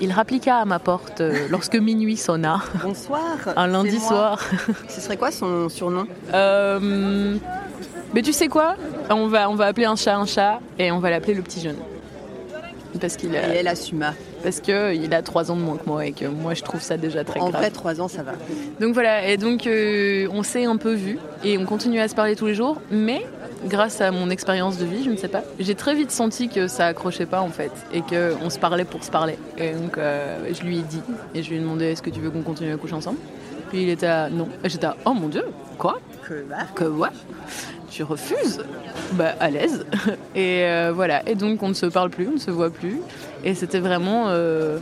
il 0.00 0.12
rappliqua 0.12 0.56
à 0.58 0.64
ma 0.64 0.78
porte 0.78 1.20
euh, 1.20 1.46
lorsque 1.50 1.76
minuit 1.76 2.16
sonna, 2.16 2.60
Bonsoir. 2.82 3.22
un 3.56 3.66
lundi 3.66 3.98
soir. 3.98 4.40
Ce 4.88 5.00
serait 5.00 5.16
quoi 5.16 5.30
son 5.30 5.68
surnom? 5.68 6.06
Euh, 6.32 7.36
mais 8.14 8.22
tu 8.22 8.32
sais 8.32 8.48
quoi? 8.48 8.76
On 9.10 9.26
va, 9.26 9.50
on 9.50 9.54
va 9.54 9.66
appeler 9.66 9.86
un 9.86 9.96
chat 9.96 10.16
un 10.16 10.26
chat 10.26 10.60
et 10.78 10.92
on 10.92 10.98
va 10.98 11.10
l'appeler 11.10 11.34
le 11.34 11.42
petit 11.42 11.60
jeune. 11.60 11.76
Parce 13.00 13.16
qu'il 13.16 13.34
Et 13.34 13.38
a, 13.38 13.54
elle 13.54 13.68
assuma. 13.68 14.14
parce 14.42 14.60
que 14.60 14.94
il 14.94 15.12
a 15.14 15.22
3 15.22 15.50
ans 15.50 15.56
de 15.56 15.60
moins 15.62 15.76
que 15.76 15.86
moi 15.86 16.06
et 16.06 16.12
que 16.12 16.26
moi 16.26 16.54
je 16.54 16.62
trouve 16.62 16.80
ça 16.80 16.96
déjà 16.96 17.24
très 17.24 17.40
En 17.40 17.48
grave. 17.50 17.62
vrai, 17.62 17.70
3 17.70 18.00
ans, 18.00 18.08
ça 18.08 18.22
va. 18.22 18.32
Donc 18.80 18.94
voilà, 18.94 19.28
et 19.28 19.36
donc 19.36 19.66
euh, 19.66 20.28
on 20.32 20.42
s'est 20.42 20.64
un 20.64 20.76
peu 20.76 20.94
vu 20.94 21.18
et 21.44 21.58
on 21.58 21.64
continue 21.64 22.00
à 22.00 22.08
se 22.08 22.14
parler 22.14 22.36
tous 22.36 22.46
les 22.46 22.54
jours, 22.54 22.80
mais 22.90 23.26
grâce 23.66 24.00
à 24.00 24.10
mon 24.10 24.30
expérience 24.30 24.78
de 24.78 24.84
vie, 24.84 25.02
je 25.04 25.10
ne 25.10 25.16
sais 25.16 25.28
pas, 25.28 25.42
j'ai 25.58 25.74
très 25.74 25.94
vite 25.94 26.10
senti 26.10 26.48
que 26.48 26.68
ça 26.68 26.86
accrochait 26.86 27.26
pas 27.26 27.40
en 27.40 27.48
fait 27.50 27.72
et 27.92 28.00
qu'on 28.02 28.50
se 28.50 28.58
parlait 28.58 28.84
pour 28.84 29.02
se 29.04 29.10
parler. 29.10 29.36
Et 29.58 29.72
donc 29.72 29.98
euh, 29.98 30.38
je 30.52 30.62
lui 30.62 30.78
ai 30.78 30.82
dit 30.82 31.00
et 31.34 31.42
je 31.42 31.50
lui 31.50 31.56
ai 31.56 31.60
demandé 31.60 31.86
est-ce 31.86 32.02
que 32.02 32.10
tu 32.10 32.20
veux 32.20 32.30
qu'on 32.30 32.42
continue 32.42 32.72
à 32.72 32.76
coucher 32.76 32.94
ensemble? 32.94 33.18
Puis 33.70 33.82
il 33.82 33.88
était 33.88 34.06
à 34.06 34.28
non. 34.30 34.48
Et 34.62 34.68
j'étais 34.68 34.86
à 34.86 34.96
oh 35.04 35.12
mon 35.12 35.28
dieu, 35.28 35.44
quoi? 35.76 35.98
Que 36.28 36.44
bah. 36.48 36.66
Que 36.74 36.84
what 36.84 37.10
Tu 37.90 38.02
refuses 38.02 38.60
Bah 39.12 39.34
à 39.40 39.50
l'aise. 39.50 39.86
Et 40.34 40.64
euh, 40.64 40.92
voilà, 40.94 41.28
et 41.28 41.34
donc 41.34 41.62
on 41.62 41.68
ne 41.68 41.74
se 41.74 41.86
parle 41.86 42.10
plus, 42.10 42.28
on 42.28 42.32
ne 42.34 42.38
se 42.38 42.50
voit 42.50 42.70
plus. 42.70 43.00
Et 43.44 43.54
c'était 43.54 43.78
vraiment 43.78 44.24
euh, 44.28 44.78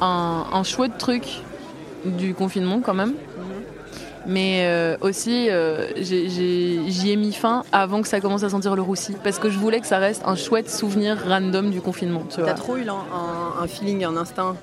un, 0.00 0.44
un 0.52 0.62
chouette 0.62 0.96
truc 0.98 1.24
du 2.04 2.34
confinement 2.34 2.80
quand 2.80 2.94
même. 2.94 3.14
Mais 4.26 4.62
euh, 4.64 4.96
aussi, 5.02 5.50
j'y 5.96 7.10
ai 7.10 7.16
mis 7.16 7.32
fin 7.32 7.62
avant 7.72 8.00
que 8.00 8.08
ça 8.08 8.20
commence 8.20 8.42
à 8.42 8.48
sentir 8.48 8.74
le 8.74 8.82
roussi. 8.82 9.14
Parce 9.22 9.38
que 9.38 9.50
je 9.50 9.58
voulais 9.58 9.80
que 9.80 9.86
ça 9.86 9.98
reste 9.98 10.22
un 10.24 10.36
chouette 10.36 10.70
souvenir 10.70 11.18
random 11.26 11.70
du 11.70 11.82
confinement. 11.82 12.22
Tu. 12.30 12.40
T'as 12.42 12.54
trop 12.54 12.76
eu 12.76 12.84
là, 12.84 12.94
un, 12.94 13.62
un 13.62 13.66
feeling, 13.66 14.04
un 14.04 14.16
instinct, 14.16 14.56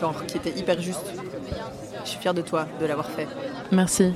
genre 0.00 0.24
qui 0.26 0.36
était 0.36 0.56
hyper 0.56 0.80
juste. 0.80 1.04
Je 2.04 2.10
suis 2.10 2.18
fière 2.20 2.34
de 2.34 2.42
toi 2.42 2.66
de 2.80 2.86
l'avoir 2.86 3.08
fait. 3.10 3.26
Merci. 3.72 4.12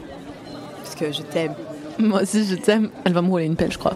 Parce 0.83 0.95
que 0.95 1.11
je 1.13 1.23
t'aime. 1.23 1.55
Moi 1.99 2.23
aussi, 2.23 2.45
je 2.47 2.55
t'aime. 2.57 2.91
Elle 3.05 3.13
va 3.13 3.23
me 3.23 3.29
rouler 3.29 3.45
une 3.45 3.57
pelle, 3.57 3.73
je 3.73 3.79
crois. 3.79 3.95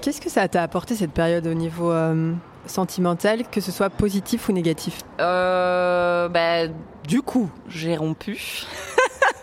Qu'est-ce 0.00 0.20
que 0.20 0.30
ça 0.30 0.48
t'a 0.48 0.62
apporté 0.62 0.94
cette 0.94 1.12
période 1.12 1.46
au 1.46 1.54
niveau 1.54 1.90
euh, 1.90 2.32
sentimental, 2.66 3.44
que 3.50 3.60
ce 3.60 3.70
soit 3.70 3.90
positif 3.90 4.48
ou 4.48 4.52
négatif? 4.52 5.00
Euh, 5.20 6.28
bah, 6.28 6.68
du 7.06 7.22
coup, 7.22 7.50
j'ai 7.68 7.96
rompu. 7.96 8.64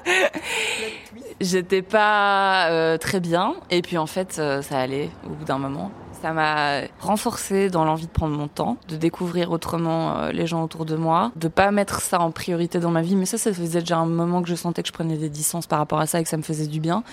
J'étais 1.42 1.84
pas 1.84 2.70
euh, 2.70 2.98
très 2.98 3.20
bien. 3.20 3.56
Et 3.70 3.82
puis 3.82 3.98
en 3.98 4.08
fait, 4.08 4.38
euh, 4.40 4.62
ça 4.62 4.80
allait 4.80 5.10
au 5.26 5.30
bout 5.30 5.46
d'un 5.46 5.60
moment. 5.60 5.92
Ça 6.22 6.34
m'a 6.34 6.82
renforcé 7.00 7.70
dans 7.70 7.86
l'envie 7.86 8.08
de 8.08 8.12
prendre 8.12 8.36
mon 8.36 8.48
temps, 8.48 8.78
de 8.88 8.96
découvrir 8.96 9.52
autrement 9.52 10.18
euh, 10.18 10.32
les 10.32 10.48
gens 10.48 10.64
autour 10.64 10.86
de 10.86 10.96
moi, 10.96 11.32
de 11.36 11.48
pas 11.48 11.70
mettre 11.72 12.02
ça 12.02 12.20
en 12.20 12.32
priorité 12.32 12.80
dans 12.80 12.90
ma 12.90 13.02
vie. 13.02 13.16
Mais 13.16 13.26
ça, 13.26 13.38
ça 13.38 13.54
faisait 13.54 13.80
déjà 13.80 13.98
un 13.98 14.08
moment 14.08 14.42
que 14.42 14.50
je 14.50 14.56
sentais 14.56 14.82
que 14.82 14.88
je 14.88 14.94
prenais 14.94 15.18
des 15.18 15.30
distances 15.30 15.68
par 15.68 15.80
rapport 15.80 16.00
à 16.00 16.08
ça 16.08 16.20
et 16.20 16.24
que 16.24 16.30
ça 16.30 16.38
me 16.38 16.42
faisait 16.42 16.68
du 16.68 16.80
bien. 16.80 17.04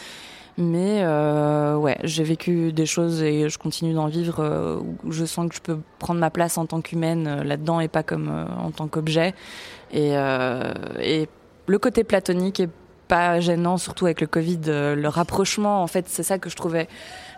Mais 0.56 1.00
euh, 1.02 1.76
ouais, 1.76 1.98
j'ai 2.04 2.22
vécu 2.22 2.72
des 2.72 2.86
choses 2.86 3.22
et 3.22 3.48
je 3.48 3.58
continue 3.58 3.92
d'en 3.92 4.06
vivre 4.06 4.36
euh, 4.38 4.80
où 5.04 5.10
je 5.10 5.24
sens 5.24 5.48
que 5.48 5.56
je 5.56 5.60
peux 5.60 5.78
prendre 5.98 6.20
ma 6.20 6.30
place 6.30 6.56
en 6.56 6.64
tant 6.64 6.80
qu'humaine 6.80 7.42
là-dedans 7.42 7.80
et 7.80 7.88
pas 7.88 8.04
comme 8.04 8.46
en 8.58 8.70
tant 8.70 8.86
qu'objet. 8.86 9.34
Et, 9.92 10.14
et 11.00 11.28
le 11.66 11.78
côté 11.78 12.04
platonique 12.04 12.60
est 12.60 12.70
pas 13.08 13.40
gênant, 13.40 13.76
surtout 13.76 14.06
avec 14.06 14.20
le 14.20 14.26
Covid. 14.26 14.60
euh, 14.68 14.94
le 14.94 15.08
rapprochement, 15.08 15.82
en 15.82 15.86
fait, 15.86 16.06
c'est 16.08 16.22
ça 16.22 16.38
que 16.38 16.50
je 16.50 16.56
trouvais 16.56 16.88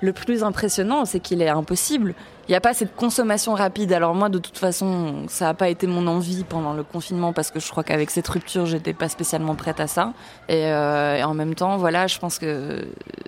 le 0.00 0.12
plus 0.12 0.44
impressionnant, 0.44 1.04
c'est 1.04 1.20
qu'il 1.20 1.42
est 1.42 1.48
impossible. 1.48 2.14
Il 2.48 2.52
n'y 2.52 2.56
a 2.56 2.60
pas 2.60 2.74
cette 2.74 2.94
consommation 2.94 3.54
rapide. 3.54 3.92
Alors 3.92 4.14
moi, 4.14 4.28
de 4.28 4.38
toute 4.38 4.58
façon, 4.58 5.24
ça 5.28 5.46
n'a 5.46 5.54
pas 5.54 5.68
été 5.68 5.86
mon 5.86 6.06
envie 6.06 6.44
pendant 6.44 6.74
le 6.74 6.84
confinement 6.84 7.32
parce 7.32 7.50
que 7.50 7.58
je 7.58 7.68
crois 7.68 7.82
qu'avec 7.82 8.10
cette 8.10 8.28
rupture, 8.28 8.66
j'étais 8.66 8.92
pas 8.92 9.08
spécialement 9.08 9.54
prête 9.54 9.80
à 9.80 9.86
ça. 9.86 10.12
Et, 10.48 10.66
euh, 10.66 11.22
en 11.24 11.34
même 11.34 11.54
temps, 11.54 11.76
voilà, 11.76 12.06
je 12.06 12.18
pense 12.18 12.38
que 12.38 12.86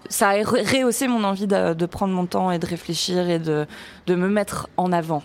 ça 0.08 0.28
a 0.30 0.34
rehaussé 0.42 1.08
mon 1.08 1.24
envie 1.24 1.46
de, 1.46 1.74
de 1.74 1.86
prendre 1.86 2.14
mon 2.14 2.26
temps 2.26 2.52
et 2.52 2.58
de 2.58 2.66
réfléchir 2.66 3.28
et 3.28 3.38
de, 3.38 3.66
de 4.06 4.14
me 4.14 4.28
mettre 4.28 4.68
en 4.76 4.92
avant 4.92 5.22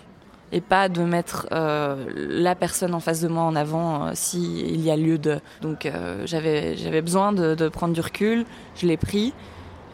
et 0.54 0.60
pas 0.60 0.88
de 0.88 1.02
mettre 1.02 1.48
euh, 1.50 1.96
la 2.16 2.54
personne 2.54 2.94
en 2.94 3.00
face 3.00 3.20
de 3.20 3.26
moi 3.26 3.42
en 3.42 3.56
avant 3.56 4.06
euh, 4.06 4.10
si 4.14 4.60
il 4.60 4.80
y 4.80 4.90
a 4.90 4.96
lieu 4.96 5.18
de. 5.18 5.40
Donc 5.60 5.84
euh, 5.84 6.22
j'avais 6.26 6.76
j'avais 6.76 7.02
besoin 7.02 7.32
de, 7.32 7.68
prendre 7.68 7.92
du 7.92 8.00
recul, 8.00 8.46
je 8.76 8.86
l'ai 8.86 8.96
pris. 8.96 9.34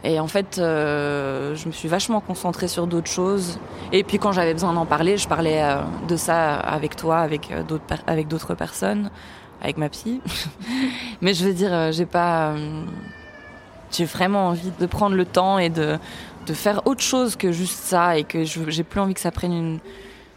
Et 0.03 0.19
en 0.19 0.27
fait, 0.27 0.57
euh, 0.57 1.55
je 1.55 1.67
me 1.67 1.71
suis 1.71 1.87
vachement 1.87 2.21
concentrée 2.21 2.67
sur 2.67 2.85
d'autres 2.85 3.09
choses. 3.09 3.59
Et 3.91 4.03
puis 4.03 4.19
quand 4.19 4.31
j'avais 4.31 4.53
besoin 4.53 4.73
d'en 4.73 4.85
parler, 4.85 5.17
je 5.17 5.27
parlais 5.27 5.63
de 6.07 6.15
ça 6.15 6.55
avec 6.55 6.95
toi, 6.95 7.17
avec 7.17 7.51
d'autres 7.67 7.83
avec 8.05 8.27
d'autres 8.27 8.53
personnes, 8.53 9.09
avec 9.63 9.77
ma 9.77 9.89
psy. 9.89 10.21
Mais 11.21 11.33
je 11.33 11.43
veux 11.43 11.53
dire, 11.53 11.91
j'ai 11.91 12.05
pas, 12.05 12.53
j'ai 13.91 14.05
vraiment 14.05 14.49
envie 14.49 14.71
de 14.79 14.85
prendre 14.85 15.15
le 15.15 15.25
temps 15.25 15.57
et 15.57 15.69
de 15.69 15.97
de 16.47 16.53
faire 16.53 16.85
autre 16.85 17.03
chose 17.03 17.35
que 17.35 17.51
juste 17.51 17.79
ça 17.83 18.17
et 18.17 18.23
que 18.23 18.43
j'ai 18.43 18.83
plus 18.83 18.99
envie 18.99 19.13
que 19.13 19.19
ça 19.19 19.31
prenne 19.31 19.53
une 19.53 19.79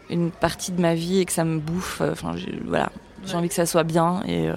une 0.09 0.31
partie 0.31 0.71
de 0.71 0.81
ma 0.81 0.93
vie 0.95 1.19
et 1.19 1.25
que 1.25 1.31
ça 1.31 1.43
me 1.43 1.59
bouffe. 1.59 2.01
Enfin, 2.01 2.35
j'ai- 2.35 2.59
voilà, 2.65 2.91
j'ai 3.25 3.35
envie 3.35 3.49
que 3.49 3.55
ça 3.55 3.65
soit 3.65 3.83
bien 3.83 4.21
et 4.27 4.49
euh, 4.49 4.53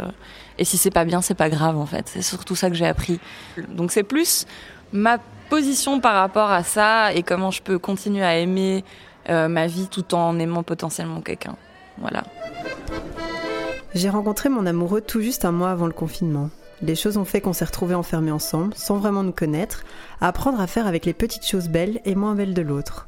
et 0.58 0.64
si 0.64 0.76
c'est 0.76 0.90
pas 0.90 1.04
bien, 1.04 1.20
c'est 1.22 1.34
pas 1.34 1.48
grave 1.50 1.76
en 1.78 1.86
fait. 1.86 2.08
C'est 2.08 2.22
surtout 2.22 2.56
ça 2.56 2.68
que 2.70 2.76
j'ai 2.76 2.86
appris. 2.86 3.20
Donc 3.68 3.92
c'est 3.92 4.02
plus 4.02 4.46
ma 4.92 5.18
position 5.50 6.00
par 6.00 6.14
rapport 6.14 6.50
à 6.50 6.62
ça 6.62 7.12
et 7.14 7.22
comment 7.22 7.50
je 7.50 7.62
peux 7.62 7.78
continuer 7.78 8.24
à 8.24 8.36
aimer 8.38 8.84
euh, 9.30 9.48
ma 9.48 9.66
vie 9.66 9.86
tout 9.88 10.14
en 10.14 10.38
aimant 10.38 10.62
potentiellement 10.62 11.20
quelqu'un. 11.20 11.56
Voilà. 11.98 12.24
J'ai 13.94 14.10
rencontré 14.10 14.48
mon 14.48 14.66
amoureux 14.66 15.00
tout 15.00 15.20
juste 15.20 15.44
un 15.44 15.52
mois 15.52 15.70
avant 15.70 15.86
le 15.86 15.92
confinement. 15.92 16.50
Les 16.82 16.94
choses 16.94 17.16
ont 17.16 17.24
fait 17.24 17.40
qu'on 17.40 17.52
s'est 17.52 17.64
retrouvés 17.64 17.94
enfermés 17.96 18.30
ensemble, 18.30 18.72
sans 18.76 18.98
vraiment 18.98 19.22
nous 19.24 19.32
connaître, 19.32 19.82
à 20.20 20.28
apprendre 20.28 20.60
à 20.60 20.66
faire 20.68 20.86
avec 20.86 21.06
les 21.06 21.12
petites 21.14 21.46
choses 21.46 21.68
belles 21.68 22.00
et 22.04 22.14
moins 22.14 22.34
belles 22.34 22.54
de 22.54 22.62
l'autre. 22.62 23.07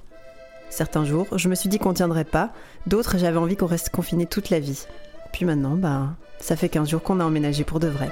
Certains 0.70 1.04
jours, 1.04 1.26
je 1.36 1.48
me 1.48 1.54
suis 1.54 1.68
dit 1.68 1.78
qu'on 1.78 1.92
tiendrait 1.92 2.24
pas, 2.24 2.50
d'autres 2.86 3.18
j'avais 3.18 3.38
envie 3.38 3.56
qu'on 3.56 3.66
reste 3.66 3.90
confinés 3.90 4.26
toute 4.26 4.50
la 4.50 4.60
vie. 4.60 4.86
Puis 5.32 5.44
maintenant, 5.44 5.74
bah, 5.74 6.10
ça 6.38 6.56
fait 6.56 6.68
15 6.68 6.88
jours 6.88 7.02
qu'on 7.02 7.20
a 7.20 7.24
emménagé 7.24 7.64
pour 7.64 7.80
de 7.80 7.88
vrai. 7.88 8.08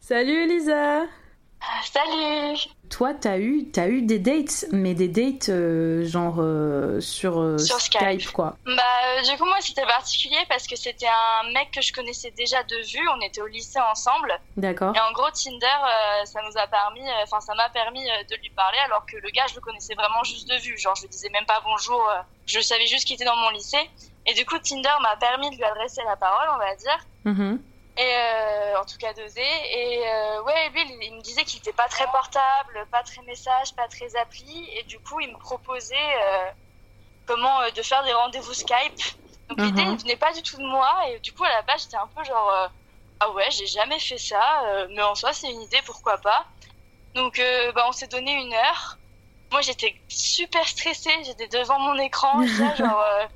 Salut 0.00 0.44
Elisa 0.44 1.02
Ah, 1.60 1.80
Salut 1.82 2.58
Toi, 2.94 3.12
t'as 3.12 3.38
eu, 3.38 3.66
as 3.76 3.88
eu 3.88 4.02
des 4.02 4.20
dates, 4.20 4.66
mais 4.70 4.94
des 4.94 5.08
dates 5.08 5.48
euh, 5.48 6.04
genre 6.04 6.36
euh, 6.38 7.00
sur, 7.00 7.40
euh, 7.40 7.58
Sur 7.58 7.80
Skype. 7.80 8.30
quoi. 8.30 8.54
Bah, 8.64 8.72
euh, 8.72 9.22
du 9.22 9.36
coup, 9.36 9.46
moi, 9.46 9.56
c'était 9.58 9.82
particulier 9.84 10.38
parce 10.48 10.68
que 10.68 10.76
c'était 10.76 11.08
un 11.08 11.50
mec 11.50 11.72
que 11.72 11.82
je 11.82 11.92
connaissais 11.92 12.30
déjà 12.30 12.62
de 12.62 12.76
vue. 12.76 13.04
On 13.16 13.20
était 13.20 13.40
au 13.40 13.48
lycée 13.48 13.80
ensemble. 13.80 14.38
D'accord. 14.56 14.94
Et 14.94 15.00
en 15.00 15.10
gros, 15.10 15.28
Tinder, 15.32 15.66
ça 16.24 16.38
nous 16.48 16.56
a 16.56 16.68
permis, 16.68 17.02
enfin, 17.24 17.40
ça 17.40 17.52
m'a 17.56 17.68
permis 17.70 18.04
de 18.04 18.36
lui 18.36 18.50
parler 18.50 18.78
alors 18.84 19.04
que 19.06 19.16
le 19.16 19.30
gars, 19.30 19.46
je 19.50 19.56
le 19.56 19.60
connaissais 19.60 19.94
vraiment 19.94 20.22
juste 20.22 20.48
de 20.48 20.54
vue. 20.58 20.78
Genre, 20.78 20.94
je 20.94 21.02
lui 21.02 21.08
disais 21.08 21.30
même 21.30 21.46
pas 21.46 21.60
bonjour. 21.64 22.00
je 22.46 22.60
savais 22.60 22.86
juste 22.86 23.08
qu'il 23.08 23.16
était 23.16 23.24
dans 23.24 23.34
mon 23.34 23.50
lycée. 23.50 23.90
Et 24.24 24.34
du 24.34 24.46
coup, 24.46 24.56
Tinder 24.60 24.94
m'a 25.02 25.16
permis 25.16 25.50
de 25.50 25.56
lui 25.56 25.64
adresser 25.64 26.02
la 26.06 26.14
parole, 26.14 26.46
on 26.54 26.58
va 26.58 26.76
dire. 26.76 26.98
Mhm. 27.24 27.60
Et 27.96 28.02
euh, 28.16 28.80
en 28.80 28.84
tout 28.84 28.96
cas 28.98 29.12
d'oser. 29.14 29.40
Et 29.42 30.08
euh, 30.08 30.42
ouais, 30.42 30.68
lui, 30.70 30.82
il, 30.82 31.02
il 31.04 31.14
me 31.16 31.20
disait 31.22 31.44
qu'il 31.44 31.58
était 31.60 31.72
pas 31.72 31.88
très 31.88 32.06
portable, 32.08 32.86
pas 32.90 33.02
très 33.04 33.22
message, 33.22 33.74
pas 33.76 33.86
très 33.88 34.16
appli. 34.16 34.68
Et 34.78 34.82
du 34.84 34.98
coup, 35.00 35.20
il 35.20 35.30
me 35.32 35.38
proposait 35.38 35.94
euh, 36.22 36.50
comment 37.26 37.60
euh, 37.62 37.70
de 37.70 37.82
faire 37.82 38.02
des 38.04 38.12
rendez-vous 38.12 38.54
Skype. 38.54 39.00
Donc 39.48 39.58
Mhm. 39.58 39.66
l'idée, 39.66 39.82
il 39.82 39.98
venait 39.98 40.16
pas 40.16 40.32
du 40.32 40.42
tout 40.42 40.56
de 40.58 40.64
moi. 40.66 40.90
Et 41.08 41.20
du 41.20 41.32
coup, 41.32 41.44
à 41.44 41.50
la 41.50 41.62
base, 41.62 41.82
j'étais 41.84 41.96
un 41.96 42.08
peu 42.08 42.24
genre 42.24 42.50
euh, 42.50 42.68
ah 43.20 43.30
ouais, 43.30 43.50
j'ai 43.52 43.66
jamais 43.66 44.00
fait 44.00 44.18
ça, 44.18 44.64
euh, 44.66 44.88
mais 44.90 45.02
en 45.02 45.14
soi, 45.14 45.32
c'est 45.32 45.50
une 45.50 45.62
idée, 45.62 45.80
pourquoi 45.86 46.18
pas. 46.18 46.46
Donc, 47.14 47.38
euh, 47.38 47.72
bah, 47.72 47.84
on 47.88 47.92
s'est 47.92 48.08
donné 48.08 48.32
une 48.32 48.52
heure. 48.54 48.98
Moi, 49.52 49.60
j'étais 49.62 49.94
super 50.08 50.66
stressée. 50.66 51.12
J'étais 51.24 51.48
devant 51.48 51.78
mon 51.78 51.96
écran. 51.98 52.42
Genre, 52.76 53.00
euh, 53.00 53.26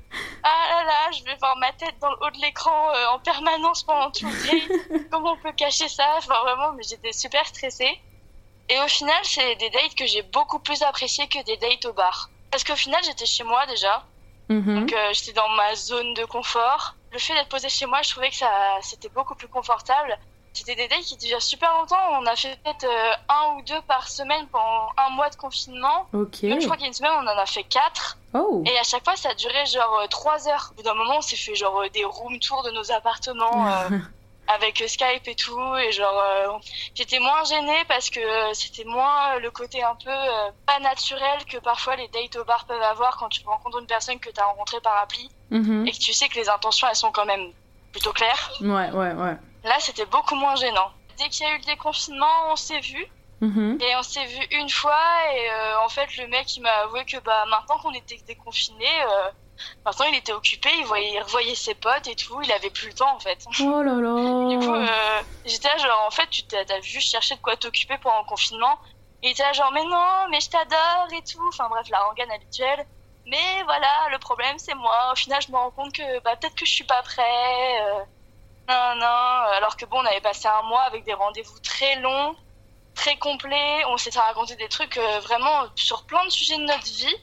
ah 0.43 0.65
là 0.69 0.83
là, 0.85 1.11
je 1.11 1.23
vais 1.23 1.35
voir 1.35 1.55
ma 1.57 1.71
tête 1.73 1.95
dans 1.99 2.09
le 2.09 2.17
haut 2.21 2.29
de 2.31 2.41
l'écran 2.41 2.89
euh, 2.89 3.07
en 3.13 3.19
permanence 3.19 3.83
pendant 3.83 4.11
tout 4.11 4.25
le 4.25 4.89
date. 4.91 5.09
Comment 5.11 5.33
on 5.33 5.37
peut 5.37 5.53
cacher 5.53 5.87
ça? 5.87 6.05
Enfin, 6.17 6.39
vraiment, 6.43 6.73
mais 6.73 6.83
j'étais 6.83 7.11
super 7.11 7.45
stressée. 7.45 7.99
Et 8.69 8.79
au 8.79 8.87
final, 8.87 9.17
c'est 9.23 9.55
des 9.55 9.69
dates 9.69 9.95
que 9.95 10.05
j'ai 10.05 10.21
beaucoup 10.21 10.59
plus 10.59 10.81
appréciées 10.83 11.27
que 11.27 11.43
des 11.43 11.57
dates 11.57 11.85
au 11.85 11.93
bar. 11.93 12.29
Parce 12.51 12.63
qu'au 12.63 12.75
final, 12.75 13.01
j'étais 13.03 13.25
chez 13.25 13.43
moi 13.43 13.65
déjà. 13.65 14.03
Mhm. 14.49 14.79
Donc, 14.79 14.93
euh, 14.93 15.09
j'étais 15.13 15.33
dans 15.33 15.49
ma 15.49 15.75
zone 15.75 16.13
de 16.13 16.25
confort. 16.25 16.95
Le 17.11 17.19
fait 17.19 17.33
d'être 17.33 17.49
posée 17.49 17.69
chez 17.69 17.85
moi, 17.85 18.01
je 18.03 18.11
trouvais 18.11 18.29
que 18.29 18.35
ça, 18.35 18.51
c'était 18.81 19.09
beaucoup 19.09 19.35
plus 19.35 19.47
confortable. 19.47 20.17
C'était 20.53 20.75
des 20.75 20.87
dates 20.87 21.01
qui 21.01 21.15
duraient 21.17 21.39
super 21.39 21.71
longtemps. 21.73 21.95
On 22.13 22.25
a 22.25 22.35
fait 22.35 22.57
peut-être 22.63 22.83
euh, 22.85 23.13
un 23.29 23.55
ou 23.55 23.61
deux 23.61 23.81
par 23.87 24.09
semaine 24.09 24.47
pendant 24.51 24.89
un 24.97 25.09
mois 25.11 25.29
de 25.29 25.35
confinement. 25.35 26.07
Ok. 26.13 26.43
Même 26.43 26.59
je 26.59 26.65
crois 26.65 26.75
qu'il 26.75 26.83
y 26.83 26.85
a 26.85 26.87
une 26.89 26.93
semaine, 26.93 27.11
on 27.17 27.27
en 27.27 27.37
a 27.37 27.45
fait 27.45 27.63
quatre. 27.63 28.17
Oh. 28.33 28.63
Et 28.65 28.77
à 28.77 28.83
chaque 28.83 29.03
fois, 29.03 29.15
ça 29.15 29.33
durait 29.35 29.65
genre 29.67 29.99
euh, 30.03 30.07
trois 30.07 30.47
heures. 30.49 30.69
Au 30.71 30.75
bout 30.75 30.83
d'un 30.83 30.93
moment, 30.95 31.17
on 31.17 31.21
s'est 31.21 31.35
fait 31.37 31.55
genre 31.55 31.81
euh, 31.81 31.89
des 31.89 32.03
room 32.03 32.39
tours 32.39 32.63
de 32.63 32.71
nos 32.71 32.91
appartements 32.91 33.65
avec 34.47 34.83
Skype 34.87 35.27
et 35.27 35.35
tout. 35.35 35.75
Et 35.77 35.91
genre, 35.91 36.19
euh, 36.19 36.47
j'étais 36.95 37.19
moins 37.19 37.43
gênée 37.45 37.83
parce 37.87 38.09
que 38.09 38.19
c'était 38.53 38.83
moins 38.85 39.37
le 39.37 39.51
côté 39.51 39.83
un 39.83 39.95
peu 39.95 40.09
euh, 40.09 40.49
pas 40.65 40.79
naturel 40.79 41.45
que 41.45 41.57
parfois 41.57 41.95
les 41.95 42.07
dates 42.07 42.35
au 42.35 42.43
bar 42.43 42.65
peuvent 42.65 42.81
avoir 42.81 43.17
quand 43.17 43.29
tu 43.29 43.45
rencontres 43.45 43.79
une 43.79 43.85
personne 43.87 44.19
que 44.19 44.29
tu 44.31 44.39
as 44.39 44.45
rencontrée 44.45 44.81
par 44.81 44.97
appli 44.97 45.29
Mhm. 45.51 45.87
et 45.87 45.91
que 45.91 45.97
tu 45.97 46.13
sais 46.13 46.29
que 46.29 46.35
les 46.35 46.47
intentions, 46.49 46.87
elles 46.87 46.95
sont 46.95 47.11
quand 47.11 47.25
même 47.25 47.51
plutôt 47.91 48.13
claires. 48.13 48.51
Ouais, 48.61 48.91
ouais, 48.91 49.13
ouais. 49.13 49.35
Là, 49.63 49.75
c'était 49.79 50.05
beaucoup 50.05 50.35
moins 50.35 50.55
gênant. 50.55 50.91
Dès 51.17 51.29
qu'il 51.29 51.45
y 51.45 51.49
a 51.49 51.53
eu 51.55 51.57
le 51.59 51.65
déconfinement, 51.65 52.51
on 52.51 52.55
s'est 52.55 52.79
vu. 52.79 53.05
Mhm. 53.41 53.77
Et 53.81 53.95
on 53.95 54.03
s'est 54.03 54.25
vu 54.25 54.45
une 54.51 54.69
fois 54.69 54.99
et 55.33 55.49
euh, 55.49 55.79
en 55.79 55.87
fait 55.87 56.17
le 56.17 56.27
mec 56.27 56.57
il 56.57 56.61
m'a 56.61 56.73
avoué 56.83 57.05
que 57.05 57.15
bah 57.19 57.45
maintenant 57.45 57.77
qu'on 57.79 57.93
était 57.93 58.17
déconfiné, 58.27 58.85
euh, 58.85 59.29
maintenant 59.85 60.07
il 60.11 60.15
était 60.15 60.33
occupé, 60.33 60.69
il 60.77 60.83
voyait, 60.85 61.13
il 61.13 61.21
revoyait 61.21 61.55
ses 61.55 61.73
potes 61.73 62.07
et 62.07 62.17
tout, 62.17 62.41
il 62.41 62.51
avait 62.51 62.69
plus 62.69 62.87
le 62.89 62.93
temps 62.95 63.15
en 63.15 63.19
fait. 63.19 63.39
Oh 63.61 63.81
là 63.81 63.93
là. 63.93 64.49
Du 64.49 64.59
coup 64.59 64.73
euh, 64.75 65.21
j'étais 65.45 65.69
là 65.69 65.77
genre 65.77 66.03
en 66.05 66.11
fait 66.11 66.29
tu 66.29 66.43
t'as 66.47 66.81
juste 66.81 67.11
cherché 67.11 67.33
de 67.35 67.39
quoi 67.39 67.55
t'occuper 67.55 67.97
pendant 67.99 68.19
le 68.19 68.25
confinement. 68.27 68.77
Et 69.23 69.27
il 69.29 69.31
était 69.31 69.43
là 69.43 69.53
genre 69.53 69.71
mais 69.71 69.85
non 69.85 70.27
mais 70.29 70.41
je 70.41 70.49
t'adore 70.49 71.07
et 71.13 71.23
tout, 71.23 71.47
enfin 71.47 71.69
bref 71.69 71.87
la 71.89 71.99
rengaine 72.03 72.31
habituelle. 72.31 72.85
Mais 73.25 73.63
voilà 73.63 74.09
le 74.11 74.19
problème 74.19 74.59
c'est 74.59 74.75
moi. 74.75 75.11
Au 75.13 75.15
final 75.15 75.41
je 75.41 75.49
me 75.49 75.55
rends 75.55 75.71
compte 75.71 75.93
que 75.93 76.19
bah 76.23 76.35
peut-être 76.35 76.55
que 76.55 76.65
je 76.65 76.71
suis 76.73 76.83
pas 76.83 77.01
prêt. 77.03 77.81
euh, 77.83 78.03
non 78.67 78.95
non 78.99 79.05
alors 79.59 79.75
que 79.75 79.85
bon 79.85 79.97
on 79.97 80.05
avait 80.05 80.21
passé 80.21 80.47
un 80.47 80.67
mois 80.67 80.81
avec 80.81 81.03
des 81.03 81.13
rendez-vous 81.13 81.59
très 81.59 81.99
longs 81.99 82.35
très 82.95 83.17
complet. 83.17 83.83
On 83.89 83.97
s'était 83.97 84.19
raconté 84.19 84.55
des 84.55 84.67
trucs 84.67 84.97
euh, 84.97 85.19
vraiment 85.19 85.67
sur 85.75 86.03
plein 86.03 86.23
de 86.25 86.29
sujets 86.29 86.57
de 86.57 86.63
notre 86.63 86.85
vie. 86.85 87.15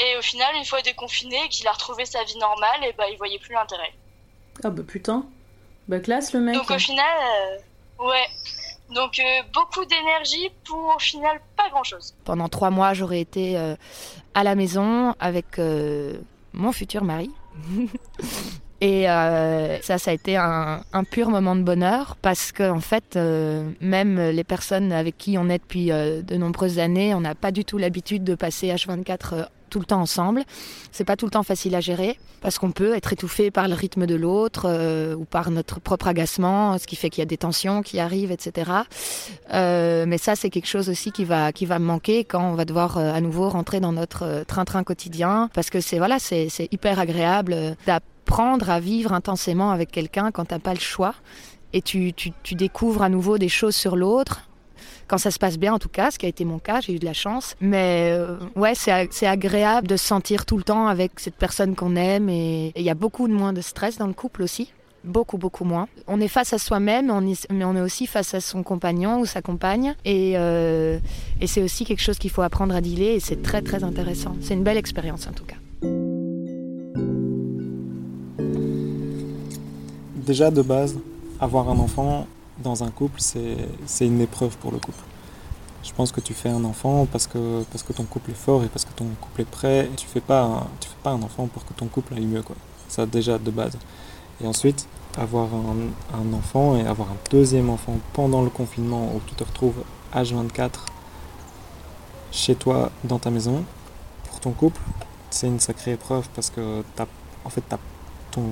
Et 0.00 0.16
au 0.16 0.22
final, 0.22 0.54
une 0.56 0.64
fois 0.64 0.80
déconfiné 0.82 1.36
et 1.44 1.48
qu'il 1.48 1.66
a 1.68 1.72
retrouvé 1.72 2.06
sa 2.06 2.24
vie 2.24 2.38
normale, 2.38 2.84
et 2.84 2.92
bah, 2.94 3.04
il 3.10 3.18
voyait 3.18 3.38
plus 3.38 3.52
l'intérêt. 3.52 3.92
Ah 4.64 4.70
bah 4.70 4.82
putain. 4.86 5.26
Bah 5.88 6.00
classe 6.00 6.32
le 6.32 6.40
mec. 6.40 6.54
Donc 6.54 6.70
au 6.70 6.78
final, 6.78 7.06
euh, 7.98 8.04
ouais. 8.06 8.26
Donc 8.94 9.18
euh, 9.18 9.42
beaucoup 9.52 9.84
d'énergie 9.84 10.50
pour 10.64 10.94
au 10.96 10.98
final 10.98 11.40
pas 11.56 11.68
grand 11.70 11.84
chose. 11.84 12.14
Pendant 12.24 12.48
trois 12.48 12.70
mois, 12.70 12.92
j'aurais 12.94 13.20
été 13.20 13.56
euh, 13.56 13.76
à 14.34 14.42
la 14.42 14.54
maison 14.54 15.14
avec 15.20 15.58
euh, 15.58 16.18
mon 16.52 16.72
futur 16.72 17.04
mari. 17.04 17.30
Et 18.80 19.10
euh, 19.10 19.80
ça, 19.82 19.98
ça 19.98 20.10
a 20.10 20.14
été 20.14 20.36
un, 20.36 20.82
un 20.92 21.04
pur 21.04 21.28
moment 21.28 21.54
de 21.54 21.62
bonheur 21.62 22.16
parce 22.22 22.50
que 22.50 22.70
en 22.70 22.80
fait, 22.80 23.16
euh, 23.16 23.68
même 23.80 24.18
les 24.18 24.44
personnes 24.44 24.92
avec 24.92 25.18
qui 25.18 25.36
on 25.36 25.48
est 25.50 25.58
depuis 25.58 25.92
euh, 25.92 26.22
de 26.22 26.36
nombreuses 26.36 26.78
années, 26.78 27.14
on 27.14 27.20
n'a 27.20 27.34
pas 27.34 27.50
du 27.50 27.64
tout 27.64 27.76
l'habitude 27.76 28.24
de 28.24 28.34
passer 28.34 28.68
H24 28.68 29.34
euh, 29.34 29.44
tout 29.70 29.78
le 29.78 29.86
temps 29.86 30.00
ensemble. 30.00 30.42
C'est 30.92 31.04
pas 31.04 31.16
tout 31.16 31.24
le 31.24 31.30
temps 31.30 31.42
facile 31.42 31.74
à 31.74 31.80
gérer 31.80 32.18
parce 32.42 32.58
qu'on 32.58 32.72
peut 32.72 32.94
être 32.94 33.12
étouffé 33.12 33.50
par 33.50 33.68
le 33.68 33.74
rythme 33.74 34.06
de 34.06 34.14
l'autre 34.14 34.66
euh, 34.66 35.14
ou 35.14 35.24
par 35.24 35.50
notre 35.50 35.80
propre 35.80 36.08
agacement, 36.08 36.76
ce 36.78 36.86
qui 36.86 36.96
fait 36.96 37.08
qu'il 37.08 37.20
y 37.20 37.22
a 37.22 37.26
des 37.26 37.36
tensions 37.38 37.82
qui 37.82 38.00
arrivent, 38.00 38.32
etc. 38.32 38.72
Euh, 39.52 40.04
mais 40.06 40.18
ça, 40.18 40.36
c'est 40.36 40.50
quelque 40.50 40.68
chose 40.68 40.90
aussi 40.90 41.12
qui 41.12 41.24
va 41.24 41.52
qui 41.52 41.66
va 41.66 41.78
me 41.78 41.84
manquer 41.84 42.24
quand 42.24 42.50
on 42.50 42.54
va 42.54 42.64
devoir 42.64 42.98
euh, 42.98 43.12
à 43.12 43.20
nouveau 43.20 43.48
rentrer 43.48 43.80
dans 43.80 43.92
notre 43.92 44.24
euh, 44.24 44.44
train-train 44.44 44.84
quotidien 44.84 45.48
parce 45.54 45.70
que 45.70 45.80
c'est 45.80 45.98
voilà, 45.98 46.18
c'est 46.18 46.48
hyper 46.72 46.98
agréable 46.98 47.76
d'apprendre 48.30 48.70
à 48.70 48.78
vivre 48.78 49.12
intensément 49.12 49.72
avec 49.72 49.90
quelqu'un 49.90 50.30
quand 50.30 50.44
t'as 50.44 50.60
pas 50.60 50.72
le 50.72 50.78
choix 50.78 51.14
et 51.72 51.82
tu, 51.82 52.12
tu, 52.12 52.54
découvres 52.54 53.02
à 53.02 53.08
nouveau 53.08 53.38
des 53.38 53.48
choses 53.48 53.74
sur 53.74 53.96
l'autre 53.96 54.48
quand 55.08 55.18
ça 55.18 55.32
se 55.32 55.38
passe 55.40 55.58
bien 55.58 55.74
en 55.74 55.80
tout 55.80 55.88
cas, 55.88 56.12
ce 56.12 56.18
qui 56.18 56.26
a 56.26 56.28
été 56.28 56.44
mon 56.44 56.60
cas, 56.60 56.80
j'ai 56.80 56.94
eu 56.94 57.00
de 57.00 57.04
la 57.04 57.12
chance. 57.12 57.56
Mais 57.60 58.12
euh, 58.12 58.36
ouais, 58.54 58.76
c'est 58.76 58.92
ag- 58.92 59.08
c'est 59.10 59.26
agréable 59.26 59.88
de 59.88 59.96
se 59.96 60.06
sentir 60.06 60.46
tout 60.46 60.56
le 60.56 60.62
temps 60.62 60.86
avec 60.86 61.18
cette 61.18 61.34
personne 61.34 61.74
qu'on 61.74 61.96
aime 61.96 62.28
et 62.28 62.72
il 62.76 62.82
y 62.82 62.90
a 62.90 62.94
beaucoup 62.94 63.26
moins 63.26 63.52
de 63.52 63.60
stress 63.60 63.98
dans 63.98 64.06
le 64.06 64.12
couple 64.12 64.42
aussi. 64.44 64.72
Beaucoup, 65.02 65.36
beaucoup 65.36 65.64
moins. 65.64 65.88
On 66.06 66.20
est 66.20 66.28
face 66.28 66.52
à 66.52 66.58
soi-même, 66.58 67.06
mais 67.50 67.64
on 67.64 67.74
est 67.74 67.80
aussi 67.80 68.06
face 68.06 68.34
à 68.34 68.40
son 68.40 68.62
compagnon 68.62 69.18
ou 69.18 69.26
sa 69.26 69.42
compagne. 69.42 69.96
Et, 70.04 70.34
euh, 70.36 71.00
et 71.40 71.48
c'est 71.48 71.62
aussi 71.62 71.84
quelque 71.84 72.02
chose 72.02 72.18
qu'il 72.18 72.30
faut 72.30 72.42
apprendre 72.42 72.74
à 72.76 72.80
dealer 72.80 73.16
et 73.16 73.20
c'est 73.20 73.42
très, 73.42 73.62
très 73.62 73.82
intéressant. 73.82 74.36
C'est 74.40 74.54
une 74.54 74.62
belle 74.62 74.78
expérience 74.78 75.26
en 75.26 75.32
tout 75.32 75.44
cas. 75.44 75.56
Déjà 80.26 80.50
de 80.50 80.60
base, 80.60 80.96
avoir 81.40 81.70
un 81.70 81.78
enfant 81.78 82.26
dans 82.58 82.84
un 82.84 82.90
couple, 82.90 83.20
c'est 83.20 84.06
une 84.06 84.20
épreuve 84.20 84.54
pour 84.58 84.70
le 84.70 84.78
couple. 84.78 85.02
Je 85.82 85.92
pense 85.92 86.12
que 86.12 86.20
tu 86.20 86.34
fais 86.34 86.50
un 86.50 86.62
enfant 86.64 87.06
parce 87.10 87.26
que, 87.26 87.62
parce 87.72 87.82
que 87.82 87.94
ton 87.94 88.04
couple 88.04 88.32
est 88.32 88.34
fort 88.34 88.62
et 88.62 88.66
parce 88.66 88.84
que 88.84 88.92
ton 88.92 89.06
couple 89.18 89.40
est 89.40 89.50
prêt. 89.50 89.88
Tu 89.96 90.06
fais 90.06 90.20
fais 90.20 90.20
pas 90.20 90.66
un 91.04 91.22
enfant 91.22 91.46
pour 91.46 91.64
que 91.64 91.72
ton 91.72 91.86
couple 91.86 92.14
aille 92.14 92.26
mieux. 92.26 92.42
Quoi. 92.42 92.56
Ça 92.88 93.06
déjà 93.06 93.38
de 93.38 93.50
base. 93.50 93.78
Et 94.42 94.46
ensuite, 94.46 94.86
avoir 95.16 95.48
un, 95.54 96.18
un 96.18 96.34
enfant 96.34 96.76
et 96.76 96.86
avoir 96.86 97.08
un 97.08 97.16
deuxième 97.30 97.70
enfant 97.70 97.98
pendant 98.12 98.42
le 98.42 98.50
confinement 98.50 99.12
où 99.14 99.20
tu 99.26 99.34
te 99.34 99.42
retrouves 99.42 99.82
H24 100.14 100.70
chez 102.30 102.56
toi 102.56 102.90
dans 103.04 103.18
ta 103.18 103.30
maison, 103.30 103.64
pour 104.28 104.40
ton 104.40 104.50
couple, 104.50 104.82
c'est 105.30 105.46
une 105.46 105.60
sacrée 105.60 105.92
épreuve 105.92 106.28
parce 106.34 106.50
que 106.50 106.84
t'as, 106.94 107.06
en 107.46 107.48
fait, 107.48 107.62
ton, 108.30 108.42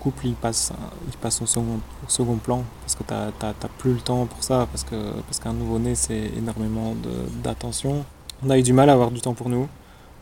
couple 0.00 0.26
il 0.26 0.34
passe, 0.34 0.72
il 1.08 1.16
passe 1.18 1.40
au, 1.42 1.46
second, 1.46 2.36
plan 2.36 2.62
parce 2.82 2.94
que 2.94 3.02
tu 3.02 3.12
n'as 3.12 3.52
plus 3.78 3.94
le 3.94 4.00
temps 4.00 4.26
pour 4.26 4.42
ça, 4.42 4.66
parce 4.70 4.84
que 4.84 5.12
parce 5.26 5.38
qu'un 5.38 5.52
nouveau-né 5.52 5.94
c'est 5.94 6.30
énormément 6.36 6.94
d'attention. 7.42 8.04
On 8.44 8.50
a 8.50 8.58
eu 8.58 8.62
du 8.62 8.72
mal 8.72 8.90
à 8.90 8.92
avoir 8.92 9.10
du 9.10 9.20
temps 9.20 9.34
pour 9.34 9.48
nous. 9.48 9.68